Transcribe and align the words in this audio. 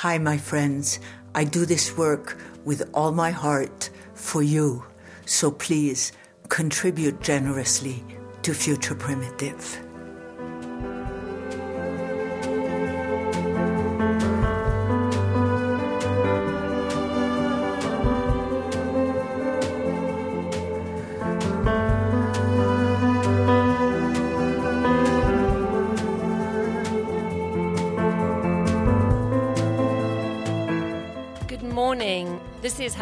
Hi, 0.00 0.18
my 0.18 0.36
friends. 0.36 1.00
I 1.34 1.44
do 1.44 1.64
this 1.64 1.96
work 1.96 2.36
with 2.66 2.90
all 2.92 3.12
my 3.12 3.30
heart 3.30 3.88
for 4.12 4.42
you. 4.42 4.84
So 5.24 5.50
please 5.50 6.12
contribute 6.50 7.22
generously 7.22 8.04
to 8.42 8.52
Future 8.52 8.94
Primitive. 8.94 9.85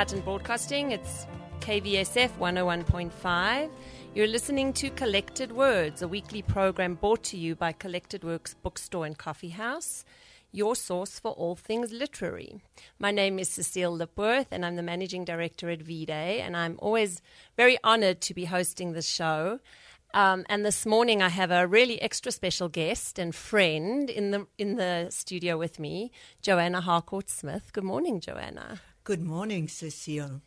Hutton 0.05 0.21
Broadcasting. 0.21 0.91
It's 0.91 1.27
KVSF 1.61 2.37
101.5. 2.39 3.71
You're 4.15 4.27
listening 4.27 4.75
to 4.75 4.91
Collected 4.91 5.51
Words, 5.51 6.03
a 6.03 6.09
weekly 6.09 6.43
program 6.43 6.97
brought 6.97 7.23
to 7.23 7.39
you 7.39 7.57
by 7.57 7.73
Collected 7.73 8.23
Works 8.23 8.53
Bookstore 8.53 9.07
and 9.07 9.17
Coffee 9.17 9.49
House, 9.49 10.05
your 10.53 10.77
source 10.77 11.19
for 11.19 11.33
all 11.33 11.57
things 11.57 11.91
literary. 11.91 12.61
My 12.99 13.13
name 13.13 13.39
is 13.39 13.49
Cecile 13.49 13.97
Lipworth, 13.97 14.49
and 14.51 14.67
I'm 14.67 14.77
the 14.77 14.83
managing 14.83 15.25
director 15.25 15.71
at 15.71 15.81
V 15.81 16.05
Day, 16.05 16.43
and 16.43 16.55
I'm 16.55 16.79
always 16.81 17.23
very 17.57 17.79
honored 17.83 18.21
to 18.21 18.35
be 18.35 18.45
hosting 18.45 18.93
this 18.93 19.09
show. 19.09 19.59
Um, 20.13 20.45
and 20.51 20.67
this 20.67 20.85
morning, 20.85 21.23
I 21.23 21.31
have 21.31 21.51
a 21.51 21.67
really 21.67 21.99
extra 22.03 22.31
special 22.31 22.69
guest 22.69 23.19
and 23.19 23.35
friend 23.35 24.11
in 24.11 24.33
the 24.33 24.47
in 24.59 24.77
the 24.77 25.07
studio 25.09 25.57
with 25.57 25.79
me, 25.79 26.13
Joanna 26.43 26.83
Harcourt 26.83 27.31
Smith. 27.31 27.73
Good 27.73 27.85
morning, 27.85 28.21
Joanna. 28.21 28.83
Good 29.05 29.23
morning, 29.23 29.69
Cecile. 29.69 30.41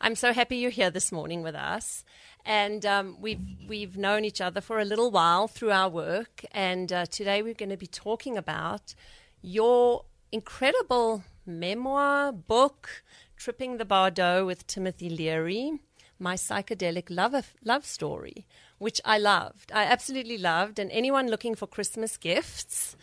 I'm 0.00 0.16
so 0.16 0.32
happy 0.32 0.56
you're 0.56 0.72
here 0.72 0.90
this 0.90 1.12
morning 1.12 1.44
with 1.44 1.54
us, 1.54 2.04
and 2.44 2.84
um, 2.84 3.16
we've 3.20 3.38
we've 3.68 3.96
known 3.96 4.24
each 4.24 4.40
other 4.40 4.60
for 4.60 4.80
a 4.80 4.84
little 4.84 5.12
while 5.12 5.46
through 5.46 5.70
our 5.70 5.88
work, 5.88 6.44
and 6.50 6.92
uh, 6.92 7.06
today 7.06 7.40
we're 7.40 7.54
going 7.54 7.70
to 7.70 7.76
be 7.76 7.86
talking 7.86 8.36
about 8.36 8.96
your 9.42 10.06
incredible 10.32 11.22
memoir 11.46 12.32
book, 12.32 13.04
"Tripping 13.36 13.76
the 13.76 13.84
Bardo" 13.84 14.44
with 14.44 14.66
Timothy 14.66 15.08
Leary, 15.08 15.78
my 16.18 16.34
psychedelic 16.34 17.10
love 17.10 17.54
love 17.64 17.86
story, 17.86 18.44
which 18.78 19.00
I 19.04 19.18
loved. 19.18 19.70
I 19.72 19.84
absolutely 19.84 20.36
loved, 20.36 20.80
and 20.80 20.90
anyone 20.90 21.28
looking 21.28 21.54
for 21.54 21.68
Christmas 21.68 22.16
gifts. 22.16 22.96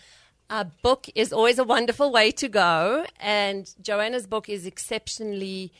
A 0.49 0.63
book 0.63 1.07
is 1.13 1.33
always 1.33 1.59
a 1.59 1.65
wonderful 1.65 2.09
way 2.09 2.31
to 2.31 2.47
go, 2.47 3.05
and 3.19 3.69
Joanna's 3.81 4.27
book 4.27 4.47
is 4.47 4.65
exceptionally 4.65 5.73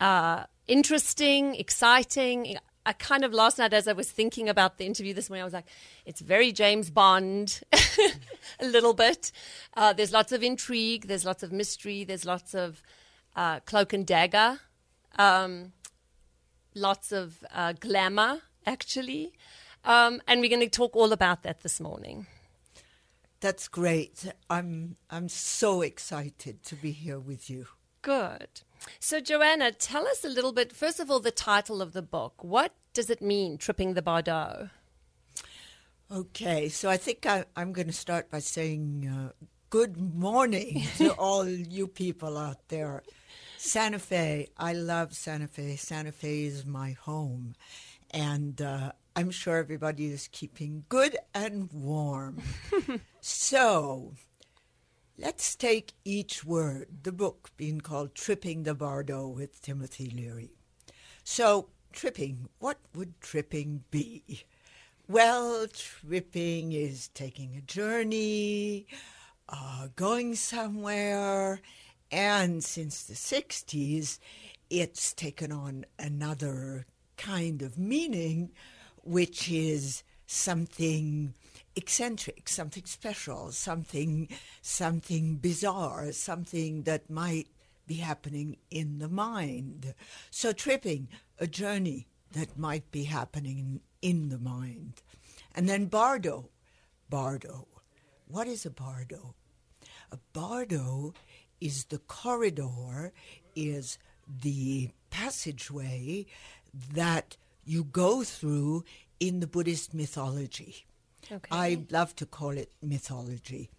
uh, 0.00 0.44
interesting, 0.66 1.54
exciting. 1.54 2.58
I 2.84 2.92
kind 2.92 3.24
of 3.24 3.32
last 3.32 3.56
night, 3.58 3.72
as 3.72 3.88
I 3.88 3.94
was 3.94 4.10
thinking 4.10 4.50
about 4.50 4.76
the 4.76 4.84
interview 4.84 5.14
this 5.14 5.30
morning, 5.30 5.42
I 5.42 5.44
was 5.44 5.54
like, 5.54 5.68
it's 6.04 6.20
very 6.20 6.52
James 6.52 6.90
Bond, 6.90 7.62
a 8.60 8.66
little 8.66 8.92
bit. 8.92 9.32
Uh, 9.74 9.94
there's 9.94 10.12
lots 10.12 10.30
of 10.32 10.42
intrigue, 10.42 11.06
there's 11.06 11.24
lots 11.24 11.42
of 11.42 11.50
mystery, 11.50 12.04
there's 12.04 12.26
lots 12.26 12.54
of 12.54 12.82
uh, 13.34 13.60
cloak 13.60 13.94
and 13.94 14.06
dagger, 14.06 14.60
um, 15.18 15.72
lots 16.74 17.12
of 17.12 17.42
uh, 17.54 17.72
glamour, 17.72 18.42
actually. 18.66 19.32
Um, 19.86 20.20
and 20.28 20.42
we're 20.42 20.50
going 20.50 20.60
to 20.60 20.68
talk 20.68 20.94
all 20.94 21.12
about 21.12 21.44
that 21.44 21.62
this 21.62 21.80
morning. 21.80 22.26
That's 23.42 23.66
great. 23.66 24.32
I'm 24.48 24.94
I'm 25.10 25.28
so 25.28 25.82
excited 25.82 26.62
to 26.62 26.76
be 26.76 26.92
here 26.92 27.18
with 27.18 27.50
you. 27.50 27.66
Good. 28.00 28.62
So, 29.00 29.18
Joanna, 29.20 29.72
tell 29.72 30.06
us 30.06 30.24
a 30.24 30.28
little 30.28 30.52
bit, 30.52 30.72
first 30.72 31.00
of 31.00 31.10
all, 31.10 31.18
the 31.18 31.32
title 31.32 31.82
of 31.82 31.92
the 31.92 32.02
book. 32.02 32.44
What 32.44 32.72
does 32.94 33.10
it 33.10 33.20
mean, 33.20 33.58
Tripping 33.58 33.94
the 33.94 34.02
Bardo? 34.02 34.70
Okay, 36.08 36.68
so 36.68 36.88
I 36.88 36.96
think 36.96 37.26
I, 37.26 37.44
I'm 37.56 37.72
going 37.72 37.88
to 37.88 37.92
start 37.92 38.30
by 38.30 38.38
saying 38.38 39.10
uh, 39.12 39.32
good 39.70 39.96
morning 39.96 40.84
to 40.98 41.10
all 41.14 41.48
you 41.48 41.88
people 41.88 42.38
out 42.38 42.68
there. 42.68 43.02
Santa 43.56 43.98
Fe, 43.98 44.50
I 44.56 44.72
love 44.72 45.14
Santa 45.14 45.48
Fe. 45.48 45.74
Santa 45.74 46.12
Fe 46.12 46.44
is 46.44 46.64
my 46.64 46.92
home. 46.92 47.54
And 48.12 48.62
uh, 48.62 48.92
I'm 49.14 49.30
sure 49.30 49.58
everybody 49.58 50.06
is 50.06 50.28
keeping 50.32 50.84
good 50.88 51.18
and 51.34 51.70
warm. 51.72 52.38
so, 53.20 54.14
let's 55.18 55.54
take 55.54 55.92
each 56.04 56.44
word, 56.44 56.86
the 57.02 57.12
book 57.12 57.50
being 57.58 57.82
called 57.82 58.14
Tripping 58.14 58.62
the 58.62 58.74
Bardo 58.74 59.28
with 59.28 59.60
Timothy 59.60 60.08
Leary. 60.08 60.50
So, 61.24 61.68
tripping, 61.92 62.48
what 62.58 62.78
would 62.94 63.20
tripping 63.20 63.84
be? 63.90 64.44
Well, 65.08 65.66
tripping 65.66 66.72
is 66.72 67.08
taking 67.08 67.54
a 67.54 67.60
journey, 67.60 68.86
uh, 69.46 69.88
going 69.94 70.36
somewhere, 70.36 71.60
and 72.10 72.64
since 72.64 73.02
the 73.02 73.14
60s, 73.14 74.18
it's 74.70 75.12
taken 75.12 75.52
on 75.52 75.84
another 75.98 76.86
kind 77.18 77.60
of 77.60 77.78
meaning, 77.78 78.52
which 79.02 79.50
is 79.50 80.02
something 80.26 81.34
eccentric, 81.76 82.48
something 82.48 82.84
special, 82.84 83.52
something 83.52 84.28
something 84.60 85.36
bizarre, 85.36 86.12
something 86.12 86.82
that 86.82 87.10
might 87.10 87.48
be 87.86 87.94
happening 87.96 88.56
in 88.70 88.98
the 88.98 89.08
mind. 89.08 89.94
So 90.30 90.52
tripping, 90.52 91.08
a 91.38 91.46
journey 91.46 92.06
that 92.32 92.58
might 92.58 92.90
be 92.90 93.04
happening 93.04 93.80
in 94.00 94.28
the 94.28 94.38
mind. 94.38 95.02
And 95.54 95.68
then 95.68 95.86
bardo, 95.86 96.48
bardo. 97.10 97.68
What 98.26 98.46
is 98.46 98.64
a 98.64 98.70
bardo? 98.70 99.34
A 100.10 100.18
bardo 100.32 101.12
is 101.60 101.84
the 101.86 101.98
corridor, 101.98 103.12
is 103.54 103.98
the 104.42 104.90
passageway 105.10 106.26
that 106.94 107.36
you 107.64 107.84
go 107.84 108.22
through 108.22 108.84
in 109.20 109.40
the 109.40 109.46
Buddhist 109.46 109.94
mythology. 109.94 110.86
Okay. 111.30 111.48
I 111.50 111.84
love 111.90 112.16
to 112.16 112.26
call 112.26 112.50
it 112.50 112.72
mythology. 112.82 113.70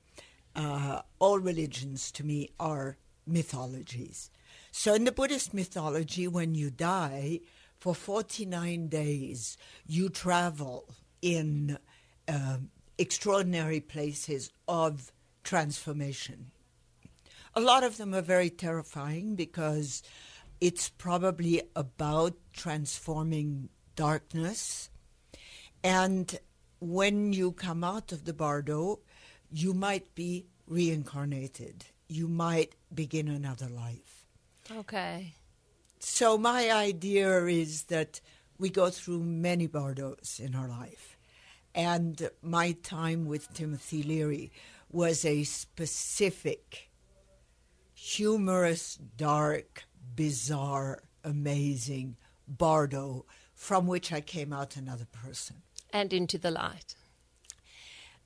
Uh, 0.56 1.02
all 1.20 1.40
religions 1.40 2.12
to 2.14 2.24
me 2.24 2.50
are 2.60 2.98
mythologies. 3.28 4.30
So, 4.72 4.94
in 4.94 5.04
the 5.04 5.12
Buddhist 5.12 5.54
mythology, 5.54 6.28
when 6.28 6.56
you 6.56 6.70
die, 6.70 7.42
for 7.80 7.94
49 7.94 8.88
days, 8.88 9.58
you 9.86 10.10
travel 10.10 10.86
in 11.22 11.78
um 12.28 12.70
extraordinary 12.98 13.80
places 13.80 14.52
of 14.68 15.12
transformation. 15.44 16.52
A 17.56 17.62
lot 17.62 17.84
of 17.84 17.98
them 17.98 18.14
are 18.16 18.22
very 18.22 18.50
terrifying 18.50 19.36
because 19.36 20.02
it's 20.64 20.88
probably 20.88 21.62
about 21.76 22.36
transforming 22.54 23.68
darkness. 23.98 24.90
And 25.84 26.40
when 26.80 27.34
you 27.34 27.52
come 27.52 27.84
out 27.84 28.14
of 28.14 28.24
the 28.24 28.34
bardo, 28.34 29.00
you 29.52 29.74
might 29.74 30.16
be 30.16 30.46
reincarnated. 30.66 31.84
You 32.08 32.30
might 32.30 32.76
begin 32.94 33.28
another 33.28 33.68
life. 33.68 34.26
Okay. 34.72 35.34
So, 36.00 36.38
my 36.38 36.72
idea 36.72 37.46
is 37.48 37.84
that 37.96 38.22
we 38.58 38.70
go 38.70 38.90
through 38.90 39.20
many 39.20 39.68
bardos 39.68 40.40
in 40.42 40.56
our 40.56 40.70
life. 40.70 41.18
And 41.76 42.30
my 42.42 42.72
time 42.84 43.26
with 43.26 43.54
Timothy 43.54 44.02
Leary 44.02 44.54
was 44.90 45.26
a 45.26 45.44
specific, 45.44 46.90
humorous, 47.94 48.98
dark, 49.18 49.84
bizarre, 50.16 51.04
amazing 51.24 52.18
bardo 52.48 53.26
from 53.54 53.88
which 53.88 54.12
I 54.12 54.22
came 54.22 54.52
out 54.52 54.76
another 54.76 55.06
person. 55.06 55.58
And 55.92 56.12
into 56.12 56.38
the 56.38 56.52
light. 56.52 56.96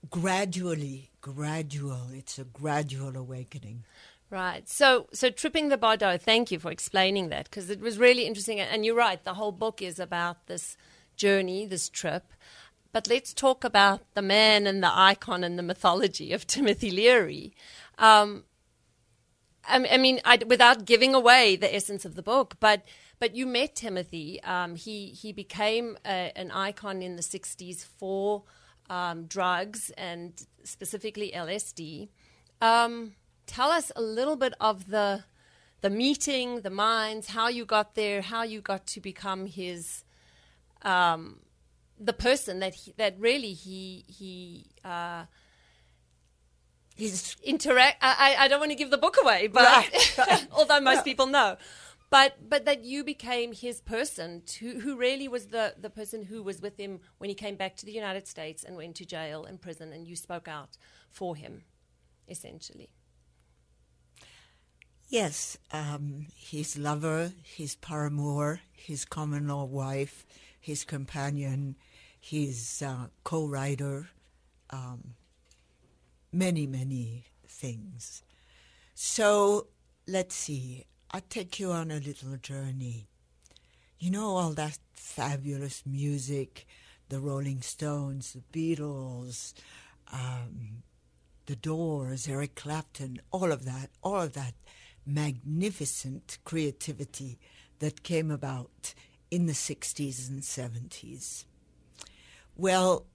Gradually, 0.10 1.12
gradual, 1.22 2.08
it's 2.14 2.40
a 2.40 2.46
gradual 2.46 3.18
awakening. 3.18 3.84
Right. 4.30 4.68
So, 4.68 5.08
so 5.14 5.30
tripping 5.30 5.70
the 5.70 5.78
Bardo. 5.78 6.18
Thank 6.18 6.52
you 6.52 6.60
for 6.60 6.70
explaining 6.70 7.30
that 7.30 7.46
because 7.46 7.70
it 7.70 7.80
was 7.80 7.98
really 7.98 8.26
interesting. 8.26 8.60
And 8.60 8.86
you're 8.86 8.96
right. 8.96 9.24
The 9.24 9.36
whole 9.36 9.54
book 9.54 9.82
is 9.82 10.00
about 10.00 10.48
this 10.48 10.76
journey, 11.16 11.66
this 11.66 11.88
trip. 11.88 12.34
But 12.92 13.08
let's 13.08 13.34
talk 13.34 13.64
about 13.64 14.02
the 14.16 14.22
man 14.22 14.68
and 14.68 14.84
the 14.84 14.92
icon 14.92 15.44
and 15.44 15.58
the 15.58 15.64
mythology 15.64 16.34
of 16.34 16.46
Timothy 16.48 16.92
Leary. 16.92 17.54
Um, 17.98 18.44
I, 19.68 19.98
mean, 19.98 20.22
I, 20.24 20.40
without 20.48 20.86
giving 20.86 21.14
away 21.14 21.56
the 21.56 21.74
essence 21.74 22.06
of 22.06 22.16
the 22.16 22.24
book, 22.24 22.56
but 22.60 22.84
but 23.20 23.36
you 23.36 23.46
met 23.46 23.76
Timothy. 23.76 24.42
Um, 24.44 24.76
he 24.76 25.08
he 25.08 25.34
became 25.34 25.98
a, 26.06 26.32
an 26.36 26.52
icon 26.52 27.02
in 27.02 27.16
the 27.16 27.22
'60s 27.22 27.84
for 27.84 28.44
um, 28.90 29.26
drugs 29.26 29.92
and 29.98 30.34
specifically 30.64 31.32
LSD. 31.36 32.10
Um, 32.62 33.14
tell 33.46 33.70
us 33.70 33.92
a 33.96 34.02
little 34.02 34.36
bit 34.36 34.54
of 34.60 34.90
the 34.90 35.24
the 35.82 35.90
meeting, 35.90 36.62
the 36.62 36.70
minds, 36.70 37.28
how 37.28 37.48
you 37.48 37.66
got 37.66 37.96
there, 37.96 38.22
how 38.22 38.44
you 38.44 38.62
got 38.62 38.88
to 38.88 39.02
become 39.02 39.46
his 39.46 40.04
um, 40.84 41.40
the 42.00 42.14
person 42.14 42.60
that 42.60 42.76
he, 42.76 42.94
that 42.98 43.20
really 43.20 43.54
he 43.54 44.06
he 44.08 44.68
uh, 44.86 45.26
He's 46.98 47.38
interact. 47.44 47.98
I, 48.02 48.36
I 48.40 48.48
don't 48.48 48.60
want 48.60 48.72
to 48.72 48.76
give 48.76 48.90
the 48.90 48.98
book 48.98 49.18
away, 49.22 49.48
but 49.48 49.64
Right. 49.64 50.48
although 50.52 50.80
most 50.82 51.06
people 51.06 51.28
know, 51.28 51.58
but 52.10 52.50
but 52.50 52.66
that 52.66 52.84
you 52.84 53.04
became 53.04 53.54
his 53.54 53.82
person, 53.82 54.42
to, 54.48 54.80
who 54.80 54.96
really 54.98 55.28
was 55.28 55.48
the 55.48 55.76
the 55.80 55.90
person 55.90 56.24
who 56.24 56.42
was 56.44 56.62
with 56.62 56.78
him 56.78 57.00
when 57.20 57.30
he 57.30 57.36
came 57.36 57.56
back 57.56 57.76
to 57.78 57.86
the 57.86 57.92
United 57.92 58.28
States 58.28 58.64
and 58.64 58.76
went 58.76 58.96
to 58.98 59.06
jail 59.06 59.46
and 59.46 59.62
prison, 59.62 59.94
and 59.94 60.08
you 60.08 60.16
spoke 60.16 60.48
out 60.48 60.78
for 61.12 61.36
him, 61.36 61.64
essentially. 62.28 62.90
Yes, 65.10 65.58
um, 65.72 66.28
his 66.36 66.78
lover, 66.78 67.32
his 67.44 67.76
paramour, 67.76 68.62
his 68.74 69.06
common 69.06 69.48
law 69.48 69.64
wife, 69.66 70.26
his 70.60 70.84
companion, 70.84 71.76
his 72.20 72.84
uh, 72.86 73.08
co-writer, 73.24 74.10
um, 74.70 75.14
many, 76.32 76.68
many 76.68 77.26
things. 77.48 78.24
So 78.94 79.68
let's 80.08 80.36
see. 80.36 80.86
I'll 81.12 81.22
take 81.30 81.60
you 81.60 81.72
on 81.72 81.92
a 81.92 82.00
little 82.00 82.38
journey. 82.38 83.08
You 84.00 84.12
know 84.12 84.36
all 84.36 84.52
that 84.52 84.78
fabulous 84.94 85.84
music, 85.86 86.68
the 87.10 87.20
Rolling 87.20 87.62
Stones, 87.62 88.34
the 88.34 88.76
Beatles, 88.76 89.54
um, 90.12 90.84
the 91.46 91.56
Doors, 91.56 92.28
Eric 92.28 92.56
Clapton, 92.56 93.20
all 93.32 93.52
of 93.52 93.66
that, 93.66 93.90
all 94.04 94.22
of 94.22 94.34
that 94.34 94.54
magnificent 95.06 96.38
creativity 96.44 97.40
that 97.80 98.04
came 98.04 98.30
about 98.30 98.94
in 99.32 99.46
the 99.46 99.54
60s 99.54 100.30
and 100.30 100.42
70s. 100.42 101.46
Well, 102.56 103.06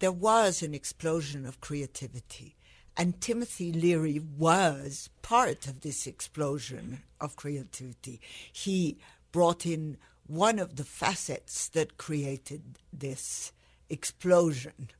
there 0.00 0.12
was 0.12 0.62
an 0.62 0.74
explosion 0.74 1.46
of 1.46 1.60
creativity, 1.60 2.56
and 2.96 3.20
Timothy 3.20 3.72
Leary 3.72 4.18
was 4.18 5.08
part 5.22 5.66
of 5.66 5.80
this 5.80 6.06
explosion 6.06 7.02
of 7.20 7.36
creativity. 7.36 8.20
He 8.52 8.98
brought 9.30 9.64
in 9.64 9.96
one 10.26 10.58
of 10.58 10.76
the 10.76 10.84
facets 10.84 11.68
that 11.68 11.98
created 11.98 12.62
this 12.92 13.52
explosion 13.88 14.90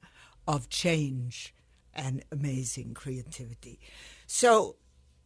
of 0.46 0.68
change 0.68 1.54
and 1.94 2.22
amazing 2.30 2.94
creativity. 2.94 3.78
So 4.26 4.76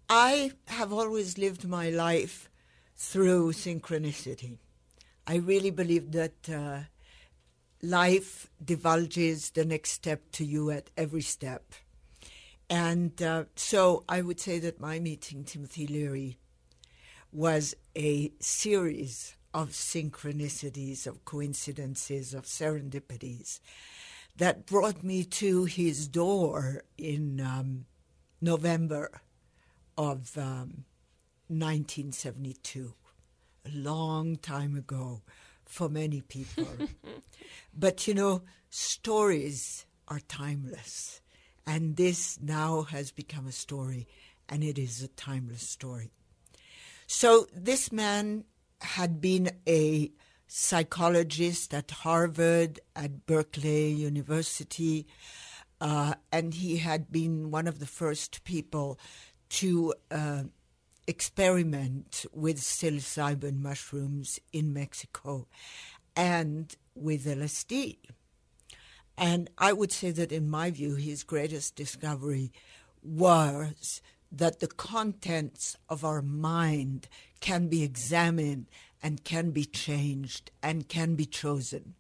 I 0.09 0.53
have 0.67 0.93
always 0.93 1.39
lived 1.39 1.67
my 1.67 1.91
life 1.91 2.49
through 2.97 3.53
synchronicity. 3.53 4.59
I 5.27 5.37
really 5.37 5.71
believe 5.71 6.13
that 6.13 6.49
uh, 6.49 6.81
life 7.85 8.51
divulges 8.65 9.51
the 9.51 9.65
next 9.65 9.91
step 9.91 10.23
to 10.33 10.45
you 10.45 10.71
at 10.71 10.91
every 10.97 11.23
step. 11.23 11.75
And 12.71 13.21
uh, 13.23 13.45
so 13.57 14.05
I 14.09 14.23
would 14.23 14.41
say 14.41 14.59
that 14.61 14.81
my 14.81 14.99
meeting 14.99 15.45
Timothy 15.45 15.87
Leary 15.87 16.39
was 17.31 17.75
a 17.95 18.33
series 18.41 19.37
of 19.53 19.71
synchronicities, 19.71 21.07
of 21.07 21.25
coincidences, 21.25 22.33
of 22.33 22.45
serendipities 22.45 23.61
that 24.37 24.67
brought 24.67 25.05
me 25.05 25.25
to 25.25 25.65
his 25.65 26.09
door 26.09 26.83
in 26.99 27.41
um, 27.41 27.85
November 28.41 29.21
of 29.97 30.37
um, 30.37 30.85
1972, 31.49 32.95
a 33.67 33.71
long 33.71 34.37
time 34.37 34.75
ago 34.77 35.23
for 35.75 35.89
many 35.89 36.21
people. 36.21 36.69
but 37.77 38.07
you 38.07 38.15
know, 38.15 38.43
stories 38.71 39.87
are 40.07 40.21
timeless. 40.21 41.21
And 41.67 41.97
this 41.97 42.39
now 42.41 42.83
has 42.83 43.11
become 43.11 43.47
a 43.47 43.53
story, 43.53 44.07
and 44.49 44.63
it 44.63 44.79
is 44.79 45.03
a 45.03 45.09
timeless 45.09 45.69
story. 45.69 46.11
So, 47.07 47.47
this 47.55 47.91
man 47.91 48.45
had 48.81 49.21
been 49.21 49.51
a 49.67 50.13
psychologist 50.47 51.73
at 51.73 51.91
Harvard, 51.91 52.81
at 52.95 53.27
Berkeley 53.27 53.89
University, 53.89 55.07
uh, 55.81 56.15
and 56.31 56.55
he 56.55 56.77
had 56.77 57.11
been 57.11 57.51
one 57.51 57.67
of 57.67 57.79
the 57.79 57.87
first 57.87 58.45
people 58.45 58.99
to 59.49 59.95
uh, 60.11 60.45
experiment 61.07 62.27
with 62.33 62.61
psilocybin 62.61 63.61
mushrooms 63.61 64.39
in 64.53 64.73
Mexico 64.73 65.47
and 66.17 66.75
with 66.95 67.27
LSD. 67.27 67.99
And 69.17 69.51
I 69.59 69.73
would 69.73 69.93
say 69.93 70.11
that, 70.11 70.33
in 70.33 70.49
my 70.49 70.71
view, 70.71 70.97
his 70.97 71.23
greatest 71.23 71.77
discovery 71.77 72.53
was 73.03 74.03
that 74.33 74.61
the 74.61 74.67
contents 74.67 75.77
of 75.89 76.05
our 76.05 76.23
mind 76.23 77.09
can 77.41 77.69
be 77.69 77.83
examined 77.83 78.67
and 79.03 79.23
can 79.23 79.51
be 79.51 79.65
changed 79.65 80.51
and 80.63 80.89
can 80.89 81.15
be 81.15 81.27
chosen 81.27 81.95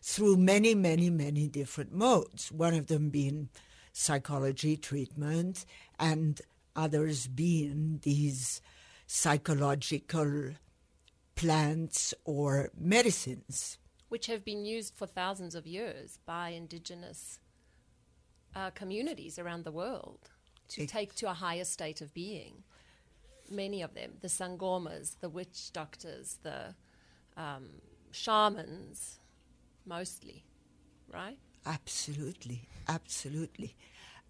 through 0.00 0.36
many, 0.36 0.74
many, 0.74 1.08
many 1.08 1.48
different 1.48 1.92
modes, 1.92 2.52
one 2.52 2.74
of 2.74 2.86
them 2.88 3.08
being 3.08 3.48
psychology 3.92 4.76
treatment 4.76 5.64
and 5.98 6.42
others 6.76 7.26
being 7.26 8.00
these 8.02 8.60
psychological 9.06 10.50
plants 11.34 12.14
or 12.24 12.70
medicines. 12.78 13.78
which 14.08 14.26
have 14.26 14.44
been 14.44 14.64
used 14.64 14.94
for 14.94 15.06
thousands 15.06 15.54
of 15.56 15.66
years 15.66 16.18
by 16.24 16.50
indigenous 16.50 17.40
uh, 18.54 18.70
communities 18.70 19.38
around 19.38 19.64
the 19.64 19.72
world 19.72 20.30
to 20.68 20.82
Ex- 20.82 20.92
take 20.92 21.14
to 21.16 21.28
a 21.28 21.34
higher 21.34 21.64
state 21.64 22.00
of 22.00 22.14
being. 22.14 22.62
Many 23.50 23.82
of 23.82 23.94
them, 23.94 24.12
the 24.20 24.28
sangomas, 24.28 25.18
the 25.20 25.28
witch 25.28 25.72
doctors, 25.72 26.38
the 26.42 26.74
um, 27.36 27.66
shamans, 28.12 29.18
mostly, 29.84 30.44
right? 31.12 31.38
Absolutely, 31.66 32.68
absolutely. 32.88 33.74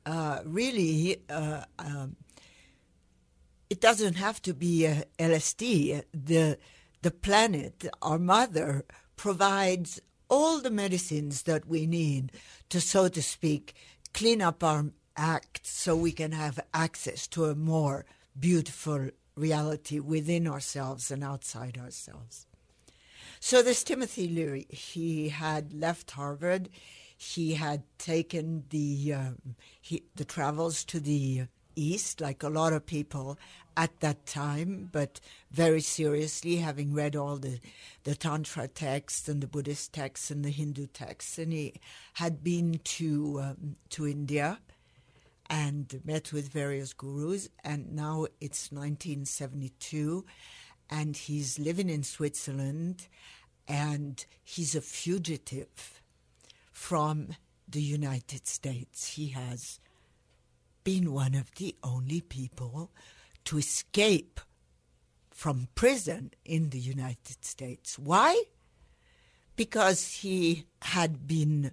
Uh, 0.07 0.41
really, 0.45 1.21
uh, 1.29 1.65
um, 1.79 2.17
it 3.75 3.81
doesn't 3.81 4.15
have 4.15 4.41
to 4.41 4.55
be 4.55 4.87
uh, 4.87 5.03
LSD. 5.19 6.05
The 6.13 6.59
the 7.03 7.11
planet, 7.11 7.89
our 8.03 8.21
mother, 8.21 8.85
provides 9.17 10.01
all 10.31 10.61
the 10.61 10.71
medicines 10.71 11.43
that 11.43 11.67
we 11.67 11.85
need 11.85 12.31
to, 12.69 12.81
so 12.81 13.09
to 13.09 13.21
speak, 13.21 13.75
clean 14.13 14.41
up 14.41 14.63
our 14.63 14.85
act 15.17 15.67
so 15.67 15.97
we 15.97 16.13
can 16.13 16.31
have 16.31 16.61
access 16.73 17.27
to 17.27 17.47
a 17.47 17.57
more 17.57 18.07
beautiful 18.39 19.11
reality 19.35 19.99
within 19.99 20.47
ourselves 20.47 21.11
and 21.11 21.25
outside 21.25 21.77
ourselves. 21.77 22.47
So 23.41 23.61
this 23.61 23.83
Timothy 23.83 24.29
Leary, 24.29 24.67
he 24.71 25.31
had 25.31 25.75
left 25.75 26.13
Harvard. 26.13 26.69
He 27.17 27.55
had 27.55 27.83
taken 27.99 28.67
the 28.71 29.15
um, 29.15 29.57
he, 29.83 30.05
the 30.15 30.25
travels 30.25 30.85
to 30.85 31.01
the 31.01 31.49
east, 31.77 32.21
like 32.21 32.43
a 32.43 32.49
lot 32.49 32.73
of 32.73 32.87
people 32.87 33.39
at 33.77 34.01
that 34.01 34.27
time, 34.27 34.89
but 34.93 35.21
very 35.51 35.81
seriously, 35.81 36.57
having 36.57 36.95
read 36.95 37.17
all 37.17 37.37
the 37.37 37.59
the 38.05 38.15
Tantra 38.15 38.69
texts 38.69 39.29
and 39.29 39.41
the 39.41 39.47
Buddhist 39.47 39.93
texts 39.93 40.31
and 40.31 40.45
the 40.45 40.51
Hindu 40.51 40.87
texts, 40.87 41.39
and 41.39 41.53
he 41.53 41.75
had 42.15 42.45
been 42.45 42.81
to 42.85 43.41
um, 43.43 43.77
to 43.91 44.07
India 44.07 44.59
and 45.51 46.01
met 46.05 46.33
with 46.33 46.49
various 46.49 46.93
gurus. 46.93 47.49
And 47.63 47.95
now 47.95 48.27
it's 48.41 48.71
1972, 48.73 50.25
and 50.91 51.17
he's 51.17 51.59
living 51.59 51.91
in 51.91 52.03
Switzerland, 52.03 53.09
and 53.69 54.25
he's 54.43 54.75
a 54.75 54.81
fugitive 54.81 56.03
from 56.73 57.29
the 57.69 57.83
United 57.83 58.47
States. 58.47 59.15
He 59.15 59.29
has 59.29 59.81
been 60.83 61.13
one 61.13 61.35
of 61.35 61.55
the 61.55 61.75
only 61.83 62.21
people 62.21 62.91
to 63.45 63.59
escape 63.59 64.41
from 65.31 65.69
prison 65.75 66.31
in 66.45 66.71
the 66.71 66.79
United 66.79 67.45
States. 67.45 67.99
Why? 67.99 68.45
Because 69.57 70.21
he 70.23 70.67
had 70.83 71.27
been 71.27 71.73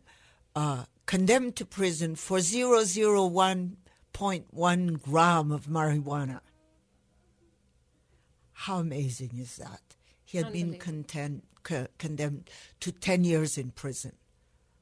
uh, 0.55 0.85
condemned 1.05 1.55
to 1.57 1.65
prison 1.65 2.15
for 2.15 2.39
001.1 2.39 5.01
gram 5.01 5.51
of 5.51 5.65
marijuana. 5.67 6.39
How 8.53 8.79
amazing 8.79 9.31
is 9.39 9.57
that? 9.57 9.81
He 10.23 10.37
had 10.37 10.53
been 10.53 10.75
content, 10.75 11.43
co- 11.63 11.87
condemned 11.97 12.49
to 12.79 12.91
10 12.91 13.23
years 13.23 13.57
in 13.57 13.71
prison 13.71 14.13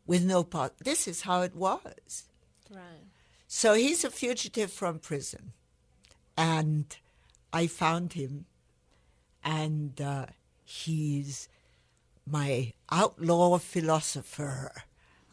with 0.05 0.23
no 0.23 0.43
part. 0.43 0.77
This 0.79 1.07
is 1.07 1.21
how 1.21 1.41
it 1.41 1.55
was. 1.55 2.27
Right. 2.69 3.07
So 3.47 3.73
he's 3.73 4.03
a 4.03 4.11
fugitive 4.11 4.71
from 4.71 4.99
prison. 4.99 5.53
And 6.39 6.95
I 7.51 7.67
found 7.67 8.13
him, 8.13 8.45
and 9.43 9.99
uh, 9.99 10.27
he's 10.63 11.49
my 12.25 12.71
outlaw 12.89 13.57
philosopher. 13.57 14.71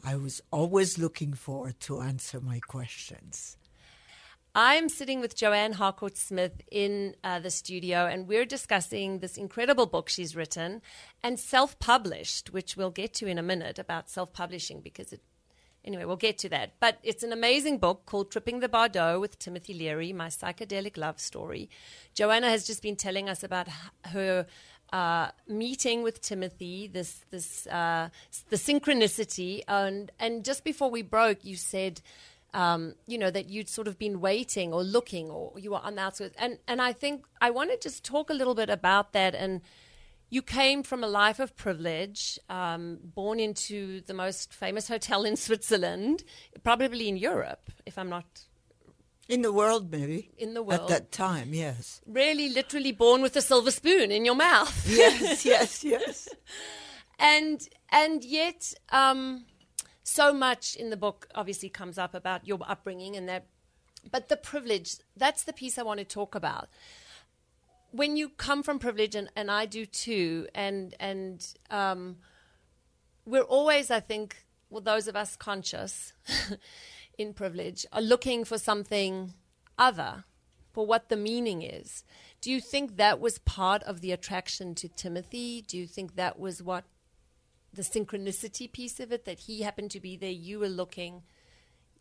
I 0.04 0.16
was 0.16 0.42
always 0.50 0.98
looking 0.98 1.32
forward 1.32 1.78
to 1.82 2.00
answer 2.00 2.40
my 2.40 2.58
questions. 2.58 3.56
I'm 4.52 4.88
sitting 4.88 5.20
with 5.20 5.36
Joanna 5.36 5.76
Harcourt 5.76 6.16
Smith 6.16 6.60
in 6.72 7.14
uh, 7.22 7.38
the 7.38 7.50
studio, 7.50 8.06
and 8.06 8.26
we're 8.26 8.44
discussing 8.44 9.20
this 9.20 9.36
incredible 9.36 9.86
book 9.86 10.08
she's 10.08 10.34
written 10.34 10.82
and 11.22 11.38
self 11.38 11.78
published, 11.78 12.52
which 12.52 12.76
we'll 12.76 12.90
get 12.90 13.14
to 13.14 13.28
in 13.28 13.38
a 13.38 13.44
minute 13.44 13.78
about 13.78 14.10
self 14.10 14.32
publishing 14.32 14.80
because 14.80 15.12
it. 15.12 15.20
Anyway, 15.86 16.04
we'll 16.04 16.16
get 16.16 16.38
to 16.38 16.48
that. 16.48 16.72
But 16.80 16.98
it's 17.02 17.22
an 17.22 17.32
amazing 17.32 17.78
book 17.78 18.06
called 18.06 18.30
Tripping 18.30 18.60
the 18.60 18.68
Bardo 18.68 19.20
with 19.20 19.38
Timothy 19.38 19.74
Leary, 19.74 20.12
my 20.12 20.28
psychedelic 20.28 20.96
love 20.96 21.20
story. 21.20 21.70
Joanna 22.14 22.50
has 22.50 22.66
just 22.66 22.82
been 22.82 22.96
telling 22.96 23.28
us 23.28 23.44
about 23.44 23.68
her 24.06 24.46
uh, 24.92 25.28
meeting 25.48 26.02
with 26.02 26.20
Timothy, 26.20 26.88
this 26.88 27.24
this 27.30 27.66
uh, 27.68 28.08
the 28.50 28.56
synchronicity, 28.56 29.62
and 29.68 30.10
and 30.18 30.44
just 30.44 30.64
before 30.64 30.90
we 30.90 31.02
broke, 31.02 31.44
you 31.44 31.56
said 31.56 32.00
um, 32.56 32.94
you 33.06 33.18
know, 33.18 33.30
that 33.30 33.50
you'd 33.50 33.68
sort 33.68 33.86
of 33.86 33.98
been 33.98 34.20
waiting 34.20 34.72
or 34.72 34.82
looking 34.82 35.28
or 35.28 35.52
you 35.58 35.72
were 35.72 35.80
on 35.82 35.96
the 35.96 36.00
outskirts. 36.00 36.34
And, 36.38 36.58
and 36.66 36.80
I 36.80 36.94
think 36.94 37.26
I 37.38 37.50
want 37.50 37.70
to 37.70 37.78
just 37.78 38.02
talk 38.02 38.30
a 38.30 38.32
little 38.32 38.54
bit 38.54 38.70
about 38.70 39.12
that. 39.12 39.34
And 39.34 39.60
you 40.28 40.42
came 40.42 40.82
from 40.82 41.04
a 41.04 41.06
life 41.06 41.38
of 41.38 41.56
privilege, 41.56 42.38
um, 42.48 42.98
born 43.02 43.38
into 43.38 44.00
the 44.02 44.14
most 44.14 44.52
famous 44.52 44.88
hotel 44.88 45.24
in 45.24 45.36
Switzerland, 45.46 46.24
probably 46.64 47.08
in 47.08 47.16
Europe, 47.16 47.70
if 47.84 47.98
I'm 47.98 48.08
not. 48.08 48.44
In 49.28 49.42
the 49.42 49.52
world, 49.52 49.90
maybe. 49.90 50.30
In 50.38 50.54
the 50.54 50.62
world. 50.62 50.82
At 50.82 50.88
that 50.88 51.12
time, 51.12 51.52
yes. 51.52 52.00
Really, 52.06 52.48
literally 52.48 52.92
born 52.92 53.22
with 53.22 53.34
a 53.36 53.42
silver 53.42 53.72
spoon 53.72 54.12
in 54.12 54.24
your 54.24 54.36
mouth. 54.36 54.86
Yes, 54.88 55.44
yes, 55.44 55.84
yes. 55.84 56.28
and 57.18 57.68
and 57.90 58.24
yet, 58.24 58.74
um, 58.90 59.46
so 60.06 60.32
much 60.32 60.76
in 60.76 60.90
the 60.90 60.96
book 60.96 61.28
obviously 61.34 61.68
comes 61.68 61.98
up 61.98 62.14
about 62.14 62.46
your 62.46 62.58
upbringing 62.66 63.16
and 63.16 63.28
that 63.28 63.46
but 64.10 64.28
the 64.28 64.36
privilege 64.36 64.96
that's 65.16 65.42
the 65.42 65.52
piece 65.52 65.78
i 65.78 65.82
want 65.82 65.98
to 65.98 66.04
talk 66.04 66.36
about 66.36 66.68
when 67.90 68.16
you 68.16 68.28
come 68.28 68.62
from 68.62 68.78
privilege 68.78 69.14
and, 69.14 69.30
and 69.36 69.50
i 69.50 69.66
do 69.66 69.86
too 69.86 70.46
and 70.54 70.94
and 71.00 71.54
um, 71.70 72.16
we're 73.24 73.42
always 73.42 73.90
i 73.90 74.00
think 74.00 74.44
well 74.70 74.82
those 74.82 75.08
of 75.08 75.16
us 75.16 75.36
conscious 75.36 76.12
in 77.18 77.32
privilege 77.32 77.86
are 77.92 78.02
looking 78.02 78.44
for 78.44 78.58
something 78.58 79.34
other 79.78 80.24
for 80.72 80.86
what 80.86 81.08
the 81.08 81.16
meaning 81.16 81.62
is 81.62 82.04
do 82.40 82.50
you 82.50 82.60
think 82.60 82.96
that 82.96 83.18
was 83.20 83.38
part 83.38 83.82
of 83.84 84.00
the 84.00 84.12
attraction 84.12 84.74
to 84.74 84.88
timothy 84.88 85.62
do 85.62 85.78
you 85.78 85.86
think 85.86 86.16
that 86.16 86.38
was 86.38 86.62
what 86.62 86.84
the 87.76 87.82
synchronicity 87.82 88.70
piece 88.70 88.98
of 88.98 89.12
it 89.12 89.24
that 89.24 89.40
he 89.40 89.62
happened 89.62 89.90
to 89.92 90.00
be 90.00 90.16
there, 90.16 90.30
you 90.30 90.58
were 90.58 90.68
looking, 90.68 91.22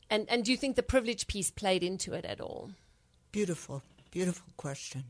and 0.10 0.28
and 0.30 0.44
do 0.44 0.52
you 0.52 0.58
think 0.58 0.76
the 0.76 0.84
privilege 0.84 1.28
piece 1.28 1.52
played 1.52 1.84
into 1.84 2.14
it 2.14 2.26
at 2.26 2.42
all? 2.42 2.72
Beautiful, 3.32 3.84
beautiful 4.10 4.48
question. 4.58 5.04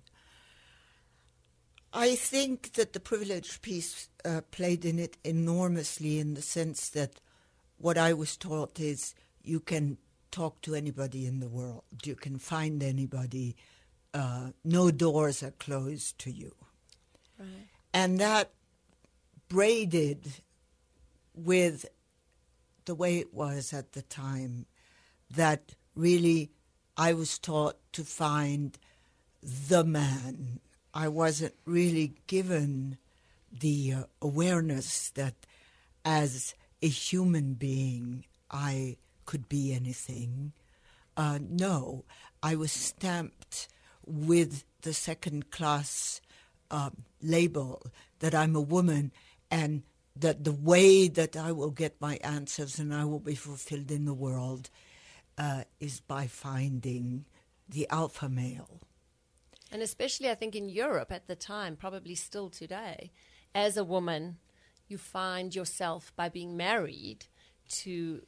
I 1.96 2.16
think 2.16 2.74
that 2.74 2.92
the 2.92 3.00
privilege 3.00 3.62
piece 3.62 4.10
uh, 4.26 4.42
played 4.52 4.84
in 4.84 5.00
it 5.00 5.16
enormously 5.24 6.20
in 6.20 6.34
the 6.34 6.42
sense 6.42 6.90
that 6.90 7.22
what 7.78 7.98
I 7.98 8.12
was 8.12 8.36
taught 8.36 8.82
is 8.82 9.16
you 9.42 9.62
can 9.62 9.98
talk 10.30 10.60
to 10.64 10.76
anybody 10.76 11.26
in 11.26 11.40
the 11.40 11.48
world, 11.48 11.84
you 12.04 12.16
can 12.16 12.38
find 12.38 12.84
anybody, 12.84 13.56
uh, 14.14 14.50
no 14.66 14.92
doors 14.92 15.42
are 15.42 15.52
closed 15.52 16.20
to 16.20 16.32
you. 16.32 16.54
Right. 17.40 17.48
And 17.94 18.20
that 18.20 18.52
braided 19.48 20.42
with 21.34 21.86
the 22.84 22.96
way 22.96 23.20
it 23.20 23.34
was 23.34 23.72
at 23.72 23.94
the 23.94 24.02
time, 24.02 24.66
that 25.34 25.76
really 25.96 26.52
I 26.98 27.14
was 27.14 27.40
taught 27.40 27.78
to 27.94 28.04
find 28.04 28.78
the 29.42 29.86
man. 29.86 30.60
I 30.96 31.10
wasn't 31.10 31.54
really 31.66 32.14
given 32.26 32.98
the 33.52 33.94
uh, 33.94 34.04
awareness 34.22 35.10
that 35.12 35.34
as 36.06 36.56
a 36.82 36.88
human 36.88 37.54
being 37.56 38.24
I 38.50 38.96
could 39.26 39.50
be 39.50 39.74
anything. 39.74 40.54
Uh, 41.18 41.40
no, 41.42 42.06
I 42.42 42.56
was 42.56 42.72
stamped 42.72 43.68
with 44.06 44.64
the 44.84 44.94
second 44.94 45.52
class 45.52 46.22
uh, 46.72 46.92
label 47.22 47.84
that 48.20 48.34
I'm 48.34 48.56
a 48.56 48.62
woman 48.62 49.12
and 49.52 49.84
that 50.16 50.46
the 50.46 50.54
way 50.54 51.10
that 51.10 51.36
I 51.36 51.52
will 51.52 51.72
get 51.72 52.00
my 52.00 52.18
answers 52.24 52.80
and 52.80 52.94
I 52.94 53.04
will 53.04 53.20
be 53.20 53.36
fulfilled 53.36 53.92
in 53.92 54.06
the 54.06 54.14
world 54.14 54.70
uh, 55.38 55.64
is 55.82 56.00
by 56.00 56.28
finding 56.28 57.26
the 57.68 57.86
alpha 57.90 58.30
male. 58.30 58.80
And 59.76 59.84
especially, 59.84 60.30
I 60.30 60.36
think, 60.36 60.56
in 60.56 60.70
Europe 60.70 61.12
at 61.12 61.28
the 61.28 61.36
time, 61.36 61.76
probably 61.76 62.16
still 62.16 62.50
today, 62.50 63.12
as 63.54 63.76
a 63.76 63.84
woman, 63.84 64.38
you 64.88 64.98
find 64.98 65.54
yourself 65.54 66.14
by 66.16 66.30
being 66.30 66.56
married 66.56 67.26
to 67.82 68.22